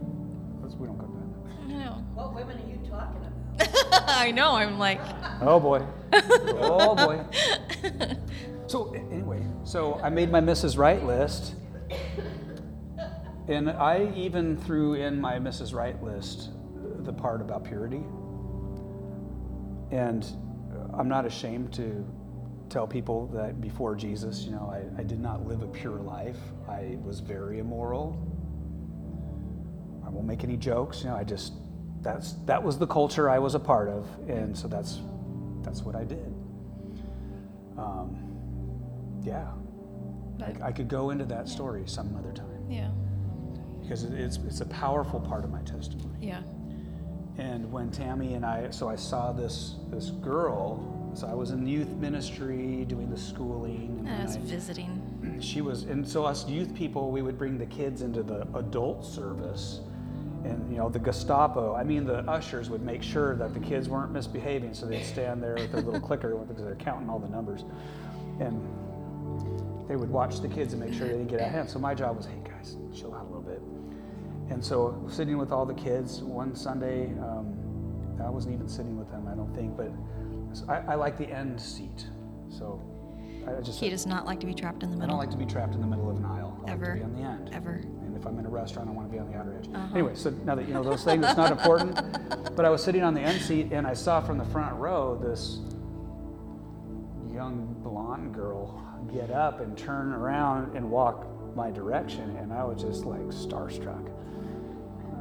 [0.61, 1.15] let's, we don't go to
[1.63, 2.05] I know.
[2.13, 3.34] What women are you talking about?
[3.91, 4.51] I know.
[4.53, 4.99] I'm like.
[5.41, 5.85] Oh boy.
[6.13, 7.23] oh boy.
[8.67, 10.75] So anyway, so I made my Mrs.
[10.75, 11.53] Right list,
[13.47, 15.73] and I even threw in my Mrs.
[15.73, 16.49] Right list
[17.03, 18.03] the part about purity.
[19.91, 20.25] And
[20.97, 22.03] I'm not ashamed to
[22.69, 26.39] tell people that before Jesus, you know, I, I did not live a pure life.
[26.67, 28.17] I was very immoral.
[30.05, 31.03] I won't make any jokes.
[31.03, 31.53] You know, I just
[32.05, 35.01] that's that was the culture I was a part of, and so that's
[35.63, 36.33] that's what I did.
[37.77, 38.15] Um,
[39.23, 39.47] yeah,
[40.39, 42.89] I, I could go into that story some other time yeah.
[43.81, 46.15] because it, it's it's a powerful part of my testimony.
[46.21, 46.41] Yeah.
[47.37, 50.91] And when Tammy and I, so I saw this this girl.
[51.15, 55.01] So I was in youth ministry doing the schooling, and I was I- visiting.
[55.41, 59.03] she was and so us youth people we would bring the kids into the adult
[59.03, 59.79] service
[60.45, 63.89] and you know the gestapo i mean the ushers would make sure that the kids
[63.89, 67.29] weren't misbehaving so they'd stand there with their little clicker because they're counting all the
[67.29, 67.63] numbers
[68.39, 68.61] and
[69.87, 71.79] they would watch the kids and make sure they didn't get out of hand so
[71.79, 73.61] my job was hey guys chill out a little bit
[74.49, 77.53] and so sitting with all the kids one sunday um,
[78.23, 79.91] i wasn't even sitting with them i don't think but
[80.69, 82.07] I, I like the end seat
[82.49, 82.81] so
[83.47, 85.15] I just He does not like to be trapped in the middle.
[85.15, 86.63] I don't like to be trapped in the middle of an aisle.
[86.67, 86.85] I Ever.
[86.85, 87.49] like to be on the end.
[87.53, 87.81] Ever.
[88.25, 89.69] If I'm in a restaurant, I want to be on the outer edge.
[89.71, 89.87] Uh-huh.
[89.93, 91.93] Anyway, so now that you know those things, it's not important.
[92.55, 95.15] But I was sitting on the end seat and I saw from the front row
[95.21, 95.59] this
[97.31, 98.81] young blonde girl
[99.13, 104.09] get up and turn around and walk my direction, and I was just like starstruck.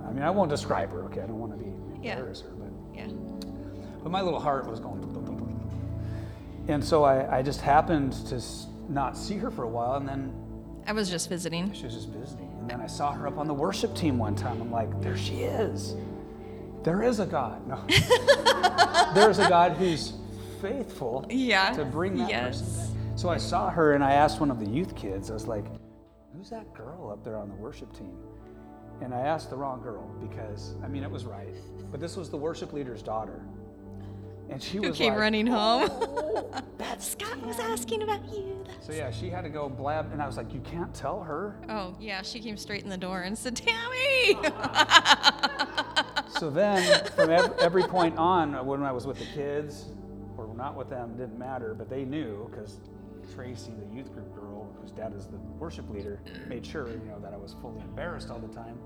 [0.08, 1.20] I mean, I won't describe her, okay?
[1.20, 1.70] I don't want to be
[2.02, 2.14] Yeah.
[2.16, 3.08] embarrass her, but Yeah.
[4.02, 5.02] but my little heart was going.
[6.68, 8.40] And so I, I just happened to
[8.88, 10.32] not see her for a while, and then
[10.86, 11.70] I was just visiting.
[11.74, 12.43] she was just visiting.
[12.64, 14.58] And then I saw her up on the worship team one time.
[14.62, 15.96] I'm like, there she is.
[16.82, 17.66] There is a God.
[17.68, 17.78] No.
[19.14, 20.14] There's a God who's
[20.62, 21.72] faithful Yeah.
[21.74, 22.62] to bring that Yes.
[22.62, 23.18] person back.
[23.18, 25.66] So I saw her and I asked one of the youth kids, I was like,
[26.34, 28.16] who's that girl up there on the worship team?
[29.02, 31.54] And I asked the wrong girl because, I mean, it was right.
[31.90, 33.42] But this was the worship leader's daughter.
[34.54, 35.88] And she Who came like, running home?
[35.90, 36.48] "Oh,
[36.78, 38.64] that's Scott was asking about you.
[38.80, 41.56] so yeah, she had to go blab, and I was like, "You can't tell her."
[41.68, 42.22] Oh, yeah.
[42.22, 44.38] She came straight in the door and said, Tammy!
[46.38, 49.86] So then, from every point on, uh, when I was with the kids
[50.36, 52.80] or not with them, didn't matter, but they knew because
[53.34, 57.20] Tracy, the youth group girl, whose dad is the worship leader, made sure you know
[57.20, 58.76] that I was fully embarrassed all the time.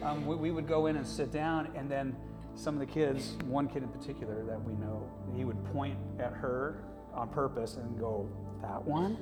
[0.00, 2.14] Um, we, we would go in and sit down, and then
[2.56, 6.32] some of the kids, one kid in particular that we know, he would point at
[6.32, 6.82] her
[7.14, 8.28] on purpose and go,
[8.62, 9.16] "That one,"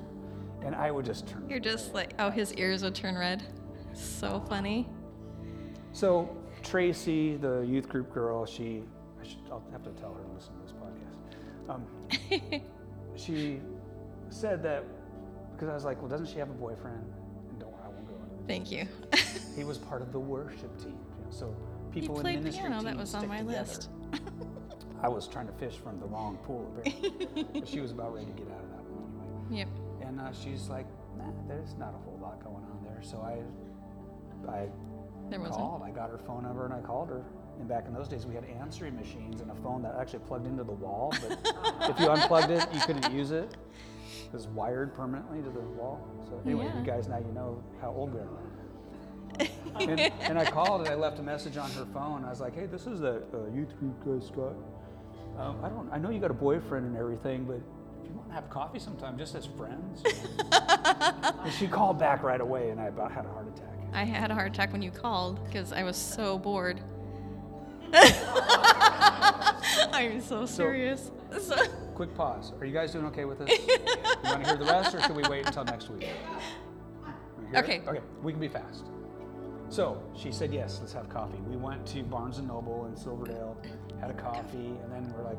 [0.63, 1.47] and I would just turn.
[1.49, 3.43] You're just like, oh, his ears would turn red.
[3.93, 4.89] So funny.
[5.91, 8.83] So Tracy, the youth group girl, she,
[9.21, 11.69] I should, I'll have to tell her to listen to this podcast.
[11.69, 12.61] Um,
[13.15, 13.61] she
[14.29, 14.83] said that
[15.53, 17.03] because I was like, well, doesn't she have a boyfriend?
[17.49, 18.87] And don't, I won't go into Thank you.
[19.55, 21.55] He was part of the worship team, you know, so
[21.95, 22.83] He people in played ministry piano.
[22.83, 23.57] That was on my together.
[23.59, 23.89] list.
[25.01, 27.43] I was trying to fish from the wrong pool, apparently.
[27.53, 29.11] but she was about ready to get out of that one
[29.49, 29.59] anyway.
[29.59, 30.07] Yep.
[30.07, 30.85] And uh, she's like,
[31.17, 33.01] nah, there's not a whole lot going on there.
[33.01, 34.67] So I, I
[35.29, 35.57] There wasn't.
[35.57, 35.83] called.
[35.83, 37.23] I got her phone number and I called her.
[37.59, 40.47] And back in those days, we had answering machines and a phone that actually plugged
[40.47, 41.13] into the wall.
[41.27, 41.39] But
[41.89, 43.55] if you unplugged it, you couldn't use it.
[44.25, 46.05] It was wired permanently to the wall.
[46.27, 46.79] So anyway, Yeah.
[46.79, 48.27] you guys now you know how old we are.
[49.79, 52.23] And, and I called and I left a message on her phone.
[52.25, 54.55] I was like, "Hey, this is the uh, youth group guy, Scott.
[55.37, 55.89] Um, I don't.
[55.91, 57.57] I know you got a boyfriend and everything, but
[58.01, 60.03] if you want to have coffee sometime, just as friends."
[61.43, 63.75] and she called back right away, and I about had a heart attack.
[63.93, 66.81] I had a heart attack when you called because I was so bored.
[69.93, 71.11] I'm so serious.
[71.39, 71.55] So,
[71.95, 72.51] Quick pause.
[72.59, 73.49] Are you guys doing okay with this?
[73.67, 73.77] you
[74.23, 76.03] want to hear the rest, or should we wait until next week?
[76.03, 76.15] It?
[77.55, 77.81] Okay.
[77.87, 78.01] Okay.
[78.21, 78.85] We can be fast.
[79.69, 80.79] So she said yes.
[80.79, 81.37] Let's have coffee.
[81.49, 83.57] We went to Barnes and Noble in Silverdale,
[83.99, 85.37] had a coffee, and then we're like,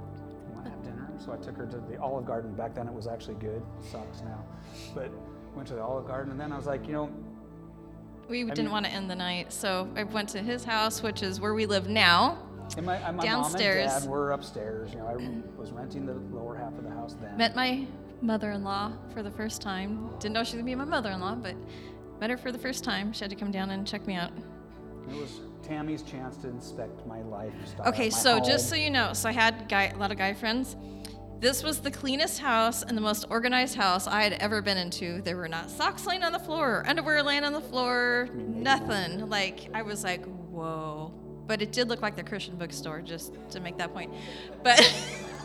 [0.49, 2.53] "You want to have dinner?" So I took her to the Olive Garden.
[2.55, 3.63] Back then, it was actually good.
[3.91, 4.45] Sucks now,
[4.95, 5.11] but
[5.55, 7.11] went to the Olive Garden, and then I was like, you know,
[8.29, 11.23] we mean- didn't want to end the night, so I went to his house, which
[11.23, 12.39] is where we live now.
[12.77, 13.87] and my, and my Downstairs.
[13.87, 14.93] mom and dad were upstairs.
[14.93, 17.37] You know, I was renting the lower half of the house then.
[17.37, 17.87] Met my
[18.23, 20.11] mother-in-law for the first time.
[20.19, 21.55] Didn't know she was gonna be my mother-in-law, but
[22.21, 23.13] met her for the first time.
[23.13, 24.33] She had to come down and check me out.
[25.09, 27.89] It was Tammy's chance to inspect my lifestyle.
[27.89, 30.33] Okay, my so just so you know, so I had guy, a lot of guy
[30.35, 30.77] friends.
[31.39, 35.21] This was the cleanest house and the most organized house I had ever been into.
[35.21, 39.29] There were not socks laying on the floor, underwear laying on the floor, nothing.
[39.29, 41.13] Like I was like, whoa.
[41.47, 44.13] But it did look like the Christian bookstore, just to make that point.
[44.65, 44.81] But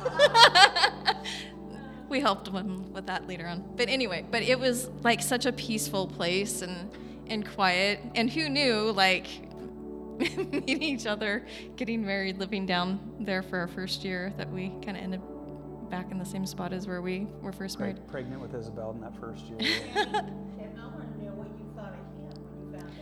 [2.11, 3.63] we helped him with that later on.
[3.75, 6.91] But anyway, but it was like such a peaceful place and
[7.27, 7.99] and quiet.
[8.13, 9.27] And who knew, like
[10.19, 11.45] meeting each other,
[11.77, 15.21] getting married, living down there for our first year, that we kind of ended
[15.89, 18.05] back in the same spot as where we were first married.
[18.07, 19.57] Pregnant with Isabel in that first year.
[20.61, 22.93] And I want to know what you thought of him when you found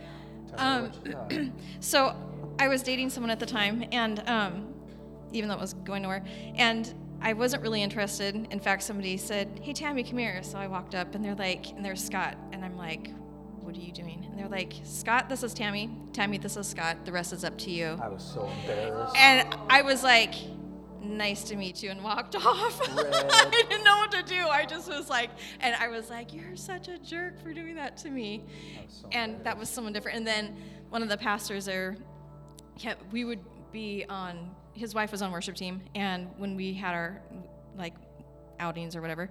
[0.50, 0.58] out.
[0.58, 1.54] Tell me Um, what you thought.
[1.80, 2.16] So
[2.58, 4.74] I was dating someone at the time, and um,
[5.32, 6.24] even though it was going nowhere,
[6.56, 6.92] and
[7.22, 8.34] I wasn't really interested.
[8.50, 11.70] In fact, somebody said, "Hey, Tammy, come here." So I walked up, and they're like,
[11.72, 13.10] and there's Scott, and I'm like,
[13.60, 15.90] "What are you doing?" And they're like, "Scott, this is Tammy.
[16.12, 17.04] Tammy, this is Scott.
[17.04, 19.16] The rest is up to you." I was so embarrassed.
[19.18, 20.34] And I was like,
[21.02, 22.80] nice to meet you, and walked off.
[22.88, 24.46] I didn't know what to do.
[24.48, 27.96] I just was like, and I was like, you're such a jerk for doing that
[27.98, 28.44] to me.
[28.84, 30.18] Was so And that was someone different.
[30.18, 30.56] And then
[30.90, 31.96] one of the pastors there,
[32.78, 33.40] kept, we would
[33.72, 35.82] be on, his wife was on worship team.
[35.94, 37.22] And when we had our
[37.76, 37.94] like
[38.58, 39.30] outings or whatever,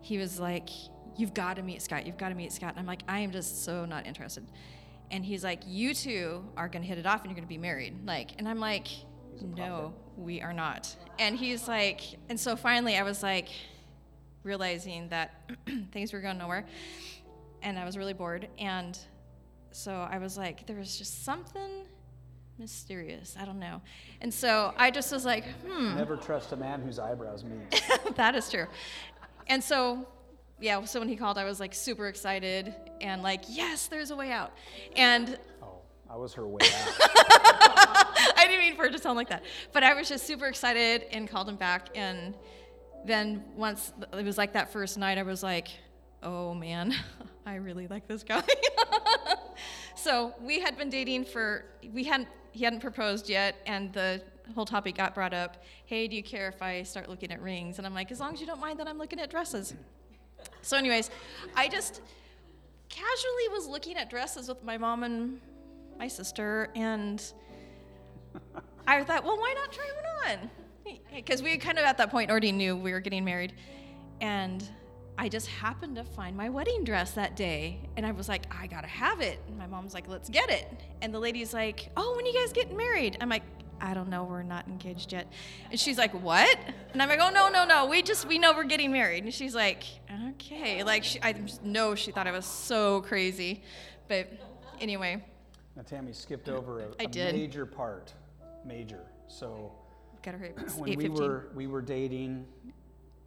[0.00, 0.68] he was like,
[1.16, 2.06] you've got to meet Scott.
[2.06, 2.70] You've got to meet Scott.
[2.70, 4.46] And I'm like, I am just so not interested.
[5.10, 7.48] And he's like, you two are going to hit it off and you're going to
[7.48, 8.06] be married.
[8.06, 8.88] Like, and I'm like,
[9.40, 10.94] no, we are not.
[11.18, 13.48] And he's like, and so finally I was like,
[14.42, 15.34] realizing that
[15.92, 16.64] things were going nowhere.
[17.62, 18.48] And I was really bored.
[18.58, 18.98] And
[19.70, 21.77] so I was like, there was just something
[22.58, 23.36] mysterious.
[23.38, 23.80] I don't know.
[24.20, 25.96] And so I just was like, hmm.
[25.96, 27.82] Never trust a man whose eyebrows meet.
[28.16, 28.66] that is true.
[29.46, 30.06] And so,
[30.60, 34.16] yeah, so when he called, I was like super excited and like, yes, there's a
[34.16, 34.52] way out.
[34.96, 35.80] And Oh,
[36.10, 36.94] I was her way out.
[38.36, 39.44] I didn't mean for it to sound like that.
[39.72, 41.88] But I was just super excited and called him back.
[41.94, 42.34] And
[43.04, 45.68] then once it was like that first night, I was like,
[46.22, 46.94] oh man,
[47.48, 48.42] I really like this guy.
[49.94, 53.56] so we had been dating for, we hadn't, he hadn't proposed yet.
[53.66, 54.20] And the
[54.54, 57.78] whole topic got brought up hey, do you care if I start looking at rings?
[57.78, 59.72] And I'm like, as long as you don't mind that I'm looking at dresses.
[60.60, 61.10] So, anyways,
[61.56, 62.02] I just
[62.90, 65.40] casually was looking at dresses with my mom and
[65.98, 67.32] my sister, and
[68.86, 70.50] I thought, well, why not try one on?
[71.14, 73.54] Because we kind of at that point already knew we were getting married.
[74.20, 74.68] And
[75.20, 77.80] I just happened to find my wedding dress that day.
[77.96, 79.40] And I was like, I gotta have it.
[79.48, 80.80] And my mom's like, let's get it.
[81.02, 83.18] And the lady's like, oh, when you guys getting married?
[83.20, 83.42] I'm like,
[83.80, 85.30] I don't know, we're not engaged yet.
[85.70, 86.56] And she's like, what?
[86.92, 89.24] And I'm like, oh, no, no, no, we just, we know we're getting married.
[89.24, 89.84] And she's like,
[90.30, 90.82] okay.
[90.84, 93.62] Like, she, I know she thought I was so crazy.
[94.06, 94.32] But
[94.80, 95.22] anyway,
[95.76, 97.34] Now, Tammy skipped over a, I a did.
[97.34, 98.14] major part.
[98.64, 99.00] Major.
[99.26, 99.72] So
[100.22, 102.46] got her it's when we were we were dating,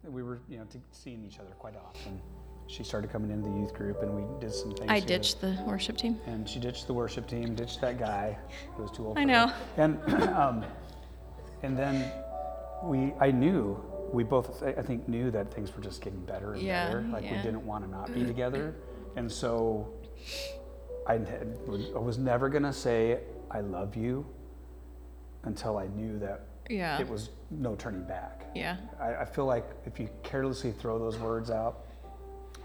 [0.04, 2.20] we were you know t- seeing each other quite often.
[2.68, 4.88] She started coming into the youth group, and we did some things.
[4.90, 5.06] I together.
[5.18, 6.18] ditched the worship team.
[6.26, 8.38] And she ditched the worship team, ditched that guy
[8.76, 9.18] who was too old.
[9.18, 9.46] I for know.
[9.48, 9.54] her.
[9.76, 10.64] And um,
[11.62, 12.10] and then
[12.84, 13.82] we, I knew
[14.12, 17.02] we both, I think, knew that things were just getting better and Yeah, better.
[17.12, 18.74] Like we didn't want to not be together,
[19.16, 19.92] and so
[21.06, 21.58] I, had-
[21.94, 24.24] I was never gonna say I love you
[25.44, 27.00] until I knew that Yeah.
[27.00, 28.46] it was no turning back.
[28.54, 28.76] Yeah.
[29.00, 31.86] I, I feel like if you carelessly throw those words out,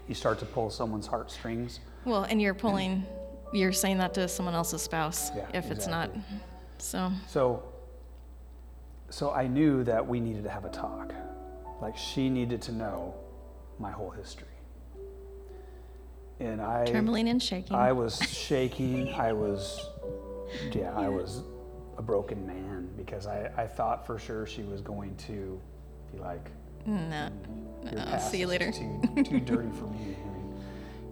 [0.06, 1.80] you start to pull someone's heartstrings.
[2.04, 3.04] Well, and you're pulling,
[3.52, 6.10] you're saying that to someone else's spouse Yeah, if it's not.
[6.78, 7.62] So, So,
[9.10, 11.12] so I knew that we needed to have a talk.
[11.80, 13.14] Like she needed to know
[13.78, 14.46] my whole history.
[16.40, 17.76] And I, trembling and shaking.
[17.76, 19.12] I was shaking.
[19.14, 19.84] I was,
[20.72, 21.42] yeah, I was
[21.98, 25.60] a broken man because I, I thought for sure she was going to
[26.12, 26.50] be like,
[26.86, 26.94] no.
[26.94, 27.32] Mm,
[27.84, 28.72] your No, past see you later.
[28.72, 29.98] Too, too dirty for me.
[30.24, 30.62] I mean,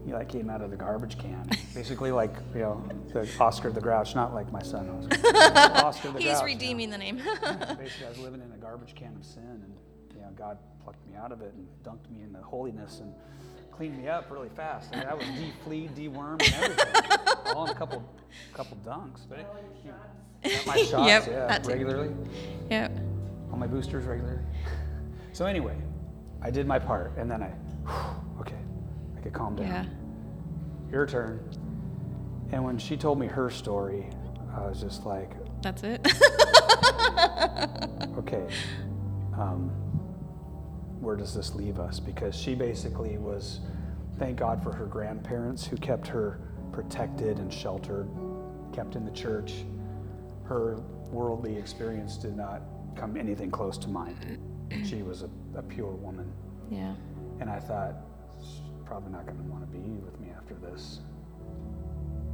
[0.06, 1.46] you like came out of the garbage can.
[1.74, 5.36] Basically, like you know, the Oscar the Grouch, not like my son Oscar.
[5.84, 6.34] Oscar the He's Grouch.
[6.34, 6.44] you know.
[6.44, 7.16] redeeming the name.
[7.42, 9.74] Basically, I was living in a garbage can of sin, and
[10.14, 13.12] you know, God plucked me out of it and dunked me in the holiness and
[13.72, 14.94] cleaned me up really fast.
[14.94, 17.02] I, mean, I was de-fleed, de-wormed, and everything,
[17.54, 18.02] all in a couple,
[18.54, 19.20] couple dunks.
[19.28, 19.46] But it,
[19.84, 19.96] you know,
[20.66, 22.14] my shots, Yep, yeah, regularly
[22.70, 22.92] yep.
[23.50, 24.40] all my boosters regularly.
[25.32, 25.76] So anyway,
[26.42, 27.52] I did my part, and then I,
[28.40, 28.56] okay,
[29.16, 29.66] I could calm down.
[29.66, 29.84] Yeah.
[30.90, 31.40] Your turn.
[32.52, 34.08] And when she told me her story,
[34.56, 35.32] I was just like,
[35.62, 36.06] That's it.
[38.18, 38.46] okay,
[39.36, 39.70] um,
[41.00, 42.00] where does this leave us?
[42.00, 43.60] Because she basically was,
[44.18, 46.40] thank God for her grandparents who kept her
[46.72, 48.08] protected and sheltered,
[48.72, 49.64] kept in the church.
[50.48, 50.76] Her
[51.10, 52.62] worldly experience did not
[52.94, 54.38] come anything close to mine.
[54.84, 56.32] She was a, a pure woman.
[56.70, 56.94] yeah.
[57.40, 57.94] And I thought,
[58.40, 61.00] she's probably not going to want to be with me after this.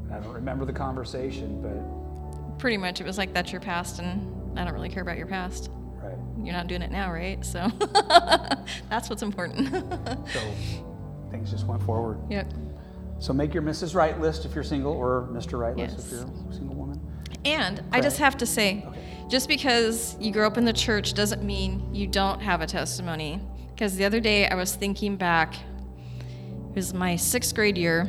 [0.04, 3.98] And I don't remember the conversation, but Pretty much it was like that's your past
[3.98, 5.70] and I don't really care about your past.
[6.02, 6.14] right.
[6.40, 7.44] You're not doing it now, right?
[7.44, 7.68] So
[8.88, 9.68] that's what's important.
[10.32, 10.40] So
[11.32, 12.18] things just went forward.
[12.30, 12.52] yep.
[13.18, 13.94] So make your Mrs.
[13.94, 15.58] Right list if you're single, or Mr.
[15.58, 16.74] Right list if you're a single
[17.44, 18.98] And I just have to say, Okay.
[19.28, 23.40] just because you grew up in the church doesn't mean you don't have a testimony.
[23.74, 28.08] Because the other day I was thinking back, it was my sixth grade year,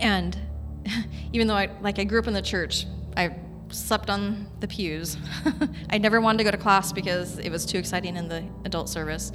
[0.00, 0.36] and
[1.32, 2.86] even though I like I grew up in the church,
[3.16, 3.36] I
[3.70, 5.18] slept on the pews.
[5.90, 8.88] I never wanted to go to class because it was too exciting in the adult
[8.88, 9.32] service,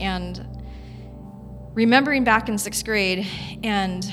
[0.00, 0.44] and
[1.74, 3.24] remembering back in sixth grade
[3.62, 4.12] and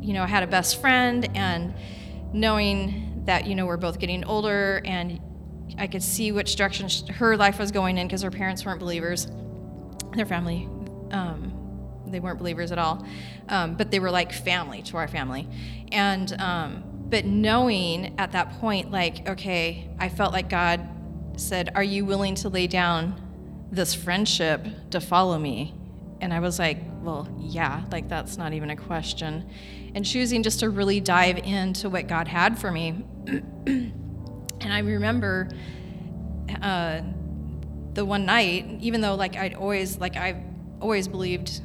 [0.00, 1.72] you know i had a best friend and
[2.34, 5.20] knowing that you know we're both getting older and
[5.78, 9.28] i could see which direction her life was going in because her parents weren't believers.
[10.14, 10.68] Their family
[11.10, 11.52] um,
[12.06, 13.04] they weren't believers at all.
[13.48, 15.48] Um, but they were like family to our family.
[15.90, 20.88] And um, but knowing at that point like okay i felt like god
[21.36, 23.14] said are you willing to lay down
[23.74, 25.74] this friendship to follow me?
[26.20, 29.48] And I was like, well, yeah, like that's not even a question.
[29.94, 33.04] And choosing just to really dive into what God had for me.
[33.26, 33.92] and
[34.60, 35.48] I remember
[36.60, 37.00] uh,
[37.92, 40.42] the one night, even though like I'd always, like I've
[40.80, 41.60] always believed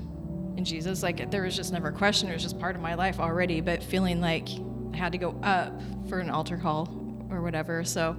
[0.59, 1.01] in Jesus.
[1.01, 2.30] Like there was just never a question.
[2.30, 3.61] It was just part of my life already.
[3.61, 4.47] But feeling like
[4.93, 6.88] I had to go up for an altar call
[7.32, 7.84] or whatever.
[7.84, 8.17] So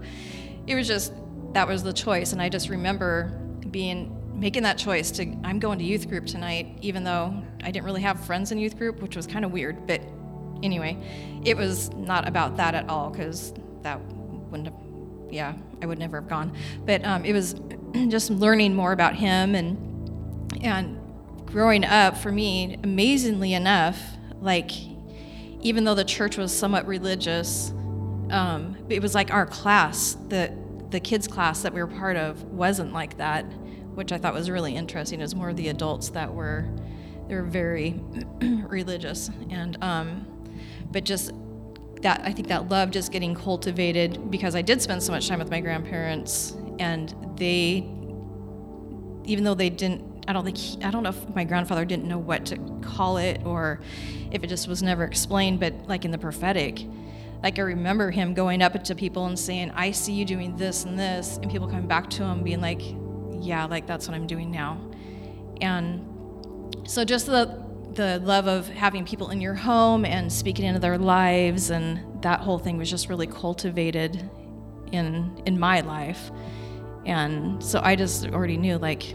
[0.66, 1.12] it was just
[1.52, 2.32] that was the choice.
[2.32, 3.26] And I just remember
[3.70, 7.84] being making that choice to I'm going to youth group tonight, even though I didn't
[7.84, 9.86] really have friends in youth group, which was kind of weird.
[9.86, 10.01] But
[10.62, 10.97] anyway,
[11.45, 14.01] it was not about that at all because that
[14.51, 14.76] wouldn't have,
[15.30, 16.57] yeah, I would never have gone.
[16.86, 17.55] But um, it was
[18.09, 19.86] just learning more about him and
[20.62, 20.99] and
[21.45, 24.01] growing up for me, amazingly enough,
[24.41, 24.70] like
[25.61, 27.72] even though the church was somewhat religious,
[28.30, 30.51] um, it was like our class, the
[30.91, 33.45] the kids class that we were part of wasn't like that,
[33.95, 35.20] which I thought was really interesting.
[35.20, 36.66] It was more of the adults that were
[37.28, 38.01] they were very
[38.41, 40.26] religious and um,
[40.91, 41.32] but just
[42.03, 45.38] that I think that love just getting cultivated because I did spend so much time
[45.38, 47.88] with my grandparents and they
[49.24, 52.07] even though they didn't I don't think he, I don't know if my grandfather didn't
[52.07, 53.80] know what to call it or
[54.30, 56.84] if it just was never explained but like in the prophetic
[57.43, 60.84] like I remember him going up to people and saying I see you doing this
[60.84, 62.82] and this and people coming back to him being like
[63.43, 64.80] yeah like that's what I'm doing now.
[65.61, 66.07] And
[66.86, 67.62] so just the
[67.93, 72.41] the love of having people in your home and speaking into their lives and that
[72.41, 74.30] whole thing was just really cultivated
[74.93, 76.30] in in my life.
[77.07, 79.14] And so i just already knew like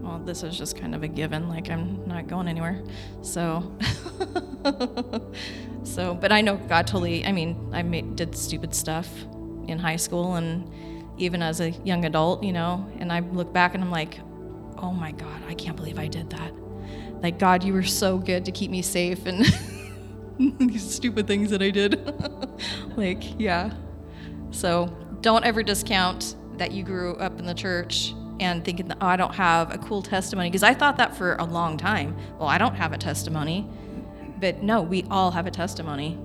[0.00, 2.82] well this is just kind of a given like i'm not going anywhere.
[3.22, 3.76] So
[5.84, 9.08] so but i know god totally i mean i made, did stupid stuff
[9.68, 10.68] in high school and
[11.18, 14.20] even as a young adult you know and i look back and i'm like
[14.78, 16.52] oh my god i can't believe i did that
[17.22, 19.44] like god you were so good to keep me safe and
[20.58, 22.00] these stupid things that i did
[22.96, 23.72] like yeah
[24.50, 29.06] so don't ever discount that you grew up in the church and thinking that, oh,
[29.06, 30.50] I don't have a cool testimony.
[30.50, 32.16] Because I thought that for a long time.
[32.38, 33.68] Well, I don't have a testimony.
[34.38, 36.18] But no, we all have a testimony.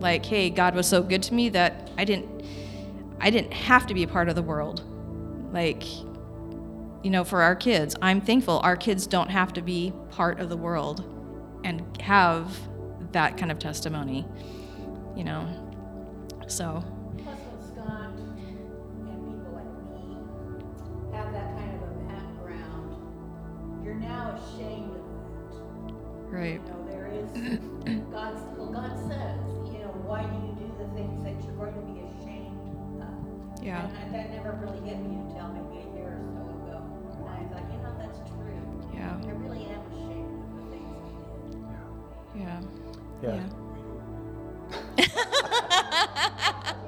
[0.00, 2.44] Like, hey, God was so good to me that I didn't
[3.22, 4.82] I didn't have to be a part of the world.
[5.52, 5.84] Like,
[7.04, 10.48] you know, for our kids, I'm thankful our kids don't have to be part of
[10.48, 11.04] the world
[11.64, 12.56] and have
[13.12, 14.26] that kind of testimony.
[15.16, 15.48] You know.
[16.48, 16.82] So
[17.22, 18.36] Plus, when Scott and
[19.24, 25.94] people like me have that kind of a background, you're now ashamed of that.
[26.30, 26.60] Right.
[26.60, 27.30] You know, there is,
[28.10, 29.38] God's, well, God says,
[29.72, 30.51] you know, why do you
[33.62, 33.86] Yeah.
[33.86, 36.82] And that never really hit me until maybe a year or so ago.
[37.18, 38.58] And I thought, you know, that's true.
[38.92, 39.14] Yeah.
[39.22, 40.90] I really am ashamed of the things
[41.62, 42.42] I did.
[42.42, 42.60] Yeah.
[43.22, 43.48] Yeah.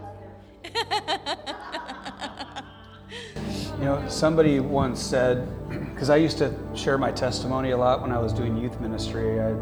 [3.78, 8.12] You know, somebody once said, because I used to share my testimony a lot when
[8.12, 9.38] I was doing youth ministry.
[9.40, 9.52] I,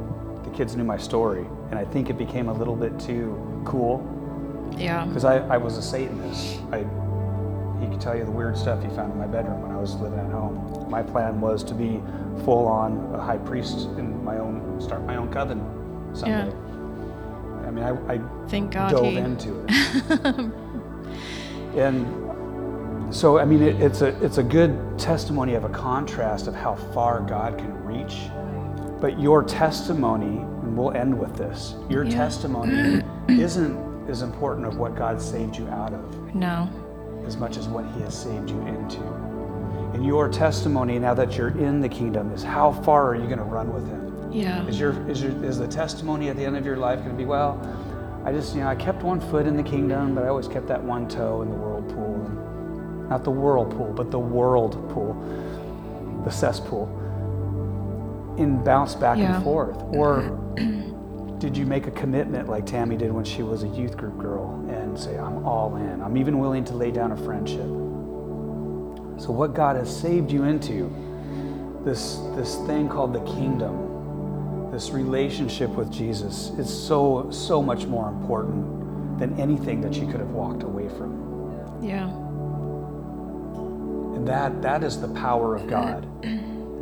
[0.44, 4.21] the kids knew my story, and I think it became a little bit too cool
[4.78, 5.04] Yeah.
[5.06, 6.60] because I, I was a Satanist.
[6.72, 6.78] I,
[7.80, 9.94] he could tell you the weird stuff he found in my bedroom when I was
[9.96, 10.86] living at home.
[10.88, 12.00] My plan was to be
[12.44, 15.60] full on a high priest in my own, start my own coven
[16.14, 16.46] someday.
[16.46, 17.66] Yeah.
[17.66, 20.52] I mean, I, I Thank God dove he- into it.
[21.76, 26.54] and so, I mean, it, it's a it's a good testimony of a contrast of
[26.54, 28.16] how far God can reach.
[29.00, 31.74] But your testimony, and we'll end with this.
[31.88, 32.10] Your Yeah.
[32.16, 33.76] testimony isn't
[34.08, 36.68] as important of what God saved you out of No.
[37.26, 39.00] as much as what He has saved you into.
[39.94, 43.38] And your testimony, now that you're in the kingdom, is how far are you going
[43.38, 44.32] to run with Him?
[44.32, 44.64] Yeah.
[44.66, 47.16] Is your is your is the testimony at the end of your life going to
[47.16, 47.60] be well?
[48.24, 50.66] I just you know I kept one foot in the kingdom, but I always kept
[50.68, 55.12] that one toe in the whirlpool, and not the whirlpool, but the world pool,
[56.24, 56.86] the cesspool,
[58.38, 59.34] and bounce back Yeah.
[59.36, 59.76] and forth.
[59.92, 60.38] Or
[61.42, 64.64] did you make a commitment like Tammy did when she was a youth group girl
[64.68, 66.00] and say I'm all in?
[66.00, 67.66] I'm even willing to lay down a friendship.
[69.20, 70.88] So what God has saved you into,
[71.84, 78.08] this this thing called the kingdom this relationship with Jesus is so so much more
[78.08, 81.82] important than anything that you could have walked away from.
[81.82, 82.08] Yeah.
[84.14, 86.06] And that that is the power of God.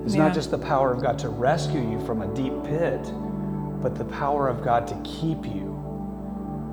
[0.04, 0.24] It's Yeah.
[0.24, 3.10] not just the power of God to rescue you from a deep pit,
[3.80, 5.76] but the power of God to keep you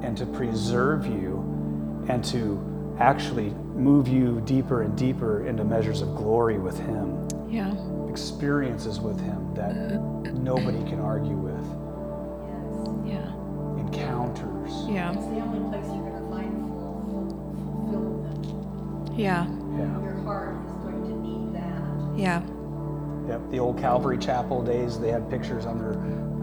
[0.04, 6.16] and to preserve you and to actually move you deeper and deeper into measures of
[6.16, 7.74] glory with him, Yeah.
[8.10, 11.66] experiences with him that nobody can argue with,
[13.06, 13.32] Yeah.
[13.80, 14.86] encounters.
[14.90, 15.14] Yeah.
[15.14, 19.18] It's the only place you're going to find full, full fulfillment.
[19.18, 19.46] Yeah.
[19.78, 20.02] Yeah.
[20.02, 22.20] Your heart is going to need that.
[22.20, 22.42] Yeah.
[23.28, 25.00] Yep, the old Calvary Chapel days.
[25.00, 25.94] They had pictures on their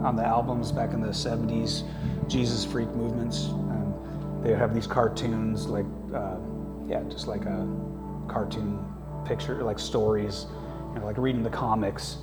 [0.04, 1.82] on the albums back in the '70s,
[2.28, 3.46] Jesus freak movements.
[3.46, 6.36] And they have these cartoons, like uh,
[6.86, 7.66] yeah, just like a
[8.28, 8.84] cartoon
[9.24, 10.46] picture, like stories,
[10.92, 12.18] you know, like reading the comics.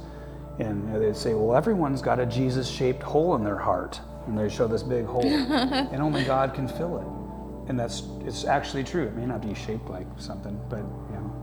[0.60, 4.38] And you know, they'd say, well, everyone's got a Jesus-shaped hole in their heart, and
[4.38, 7.70] they show this big hole, and only God can fill it.
[7.70, 9.04] And that's it's actually true.
[9.04, 11.42] It may not be shaped like something, but you know,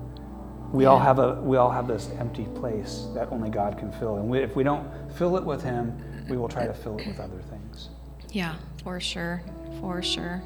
[0.72, 4.16] we all have a we all have this empty place that only God can fill.
[4.16, 4.86] And we, if we don't
[5.16, 5.98] fill it with Him,
[6.28, 7.88] we will try to fill it with other things.
[8.30, 9.42] Yeah, for sure.
[9.80, 10.42] For sure.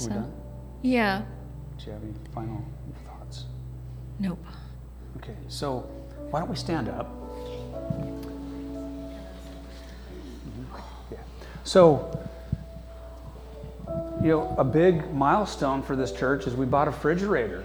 [0.00, 0.32] we done?
[0.82, 1.22] yeah.
[1.78, 2.64] Do you have any final
[3.06, 3.44] thoughts?
[4.18, 4.38] Nope.
[5.16, 5.80] Okay, so
[6.30, 7.10] why don't we stand up?
[11.10, 11.18] Yeah.
[11.64, 12.20] So,
[14.22, 17.64] you know, a big milestone for this church is we bought a refrigerator.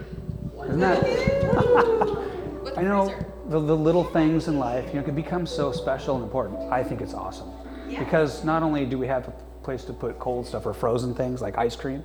[0.64, 1.04] Isn't that?
[2.76, 3.14] I know
[3.48, 6.72] the, the little things in life, you know, can become so special and important.
[6.72, 7.50] I think it's awesome.
[7.88, 9.32] Because not only do we have a
[9.62, 12.04] place to put cold stuff or frozen things like ice cream,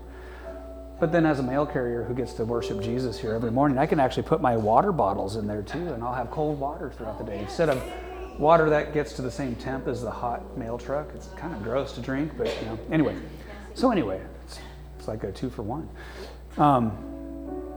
[1.01, 3.87] but then, as a mail carrier who gets to worship Jesus here every morning, I
[3.87, 7.17] can actually put my water bottles in there too, and I'll have cold water throughout
[7.17, 7.83] the day instead of
[8.39, 11.09] water that gets to the same temp as the hot mail truck.
[11.15, 12.79] It's kind of gross to drink, but you know.
[12.91, 13.15] Anyway,
[13.73, 14.59] so anyway, it's,
[14.99, 15.89] it's like a two for one.
[16.59, 16.95] Um,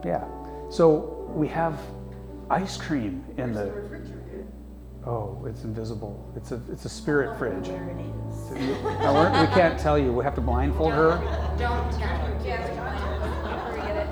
[0.04, 0.26] yeah.
[0.68, 1.80] So we have
[2.50, 3.72] ice cream in the.
[5.06, 6.32] Oh, it's invisible.
[6.34, 7.68] It's a it's a spirit fridge.
[7.68, 10.12] We're- we can't tell you.
[10.12, 11.20] We have to blindfold her.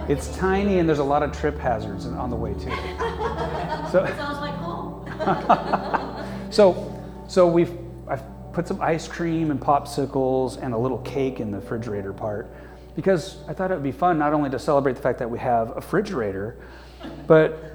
[0.08, 2.70] It's tiny and there's a lot of trip hazards on the way too.
[3.90, 5.06] So Sounds like home.
[6.50, 7.72] so so we've
[8.08, 8.22] I've
[8.52, 12.52] put some ice cream and popsicles and a little cake in the refrigerator part
[12.96, 15.38] because I thought it would be fun not only to celebrate the fact that we
[15.38, 16.58] have a refrigerator,
[17.26, 17.71] but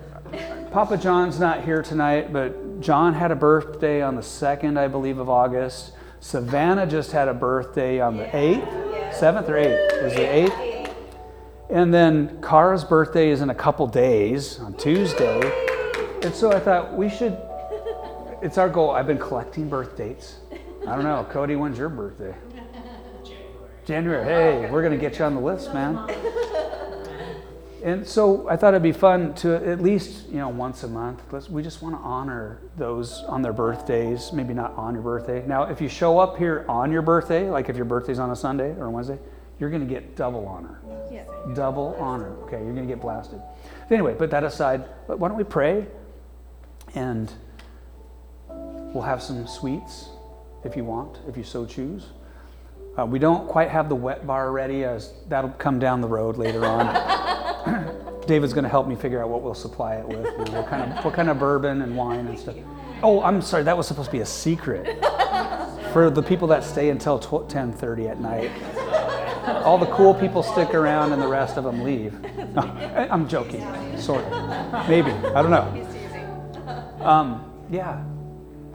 [0.72, 5.18] Papa John's not here tonight, but John had a birthday on the 2nd, I believe,
[5.18, 5.94] of August.
[6.20, 9.92] Savannah just had a birthday on the 8th, 7th or 8th?
[9.94, 10.94] It was the 8th?
[11.70, 15.42] And then Kara's birthday is in a couple days on Tuesday.
[16.24, 17.38] And so I thought we should,
[18.42, 18.92] it's our goal.
[18.92, 20.38] I've been collecting birth dates.
[20.88, 21.26] I don't know.
[21.30, 22.36] Cody, when's your birthday?
[23.86, 24.24] January.
[24.24, 25.96] Hey, we're going to get you on the list, man.
[27.84, 31.22] And so I thought it'd be fun to at least, you know, once a month.
[31.32, 35.46] Let's, we just want to honor those on their birthdays, maybe not on your birthday.
[35.46, 38.36] Now, if you show up here on your birthday, like if your birthday's on a
[38.36, 39.20] Sunday or a Wednesday,
[39.60, 40.80] you're going to get double honor.
[41.12, 41.28] Yes.
[41.56, 42.36] Double honor.
[42.44, 43.42] Okay, you're going to get blasted.
[43.88, 44.86] But anyway, put that aside.
[45.08, 45.88] Why don't we pray
[46.96, 47.32] and
[48.48, 50.10] we'll have some sweets
[50.64, 52.08] if you want, if you so choose.
[52.98, 56.38] Uh, we don't quite have the wet bar ready, as that'll come down the road
[56.38, 56.88] later on.
[58.28, 60.68] David's going to help me figure out what we'll supply it with, you know, what
[60.68, 62.56] kind of what kind of bourbon and wine and stuff.
[63.02, 65.04] Oh, I'm sorry, that was supposed to be a secret
[65.94, 68.52] for the people that stay until 10:30 at night.
[69.64, 72.14] All the cool people stick around, and the rest of them leave.
[72.54, 73.66] No, I'm joking,
[73.98, 75.12] sort of, maybe.
[75.12, 75.88] I don't know.
[77.00, 78.04] Um, yeah,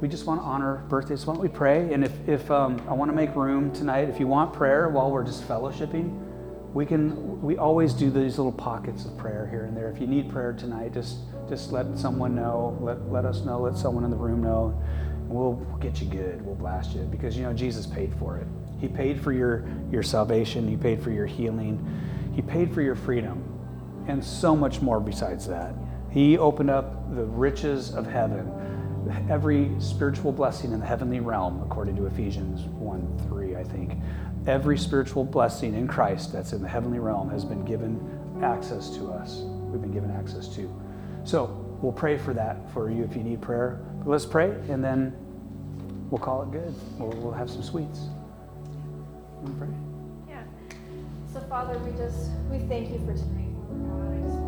[0.01, 1.27] we just want to honor birthdays.
[1.27, 1.93] Why don't we pray?
[1.93, 5.11] And if, if um, I want to make room tonight, if you want prayer while
[5.11, 6.32] we're just fellowshipping,
[6.75, 7.43] we can.
[7.43, 9.91] We always do these little pockets of prayer here and there.
[9.91, 11.19] If you need prayer tonight, just
[11.49, 12.79] just let someone know.
[12.81, 13.61] Let let us know.
[13.61, 14.81] Let someone in the room know.
[15.11, 16.45] And we'll, we'll get you good.
[16.45, 18.47] We'll blast you because you know Jesus paid for it.
[18.81, 20.67] He paid for your your salvation.
[20.67, 21.87] He paid for your healing.
[22.35, 23.43] He paid for your freedom,
[24.09, 25.75] and so much more besides that.
[26.11, 28.51] He opened up the riches of heaven
[29.29, 33.95] every spiritual blessing in the heavenly realm, according to Ephesians 1 3, I think.
[34.47, 38.01] Every spiritual blessing in Christ that's in the heavenly realm has been given
[38.43, 39.39] access to us.
[39.43, 40.69] We've been given access to.
[41.25, 41.45] So
[41.81, 43.81] we'll pray for that for you if you need prayer.
[43.99, 45.15] But let's pray and then
[46.11, 46.75] we'll call it good.
[46.99, 48.01] We'll, we'll have some sweets.
[49.59, 49.69] Pray.
[50.29, 50.43] Yeah.
[51.33, 54.42] So, Father, we just we thank you for tonight, Father God.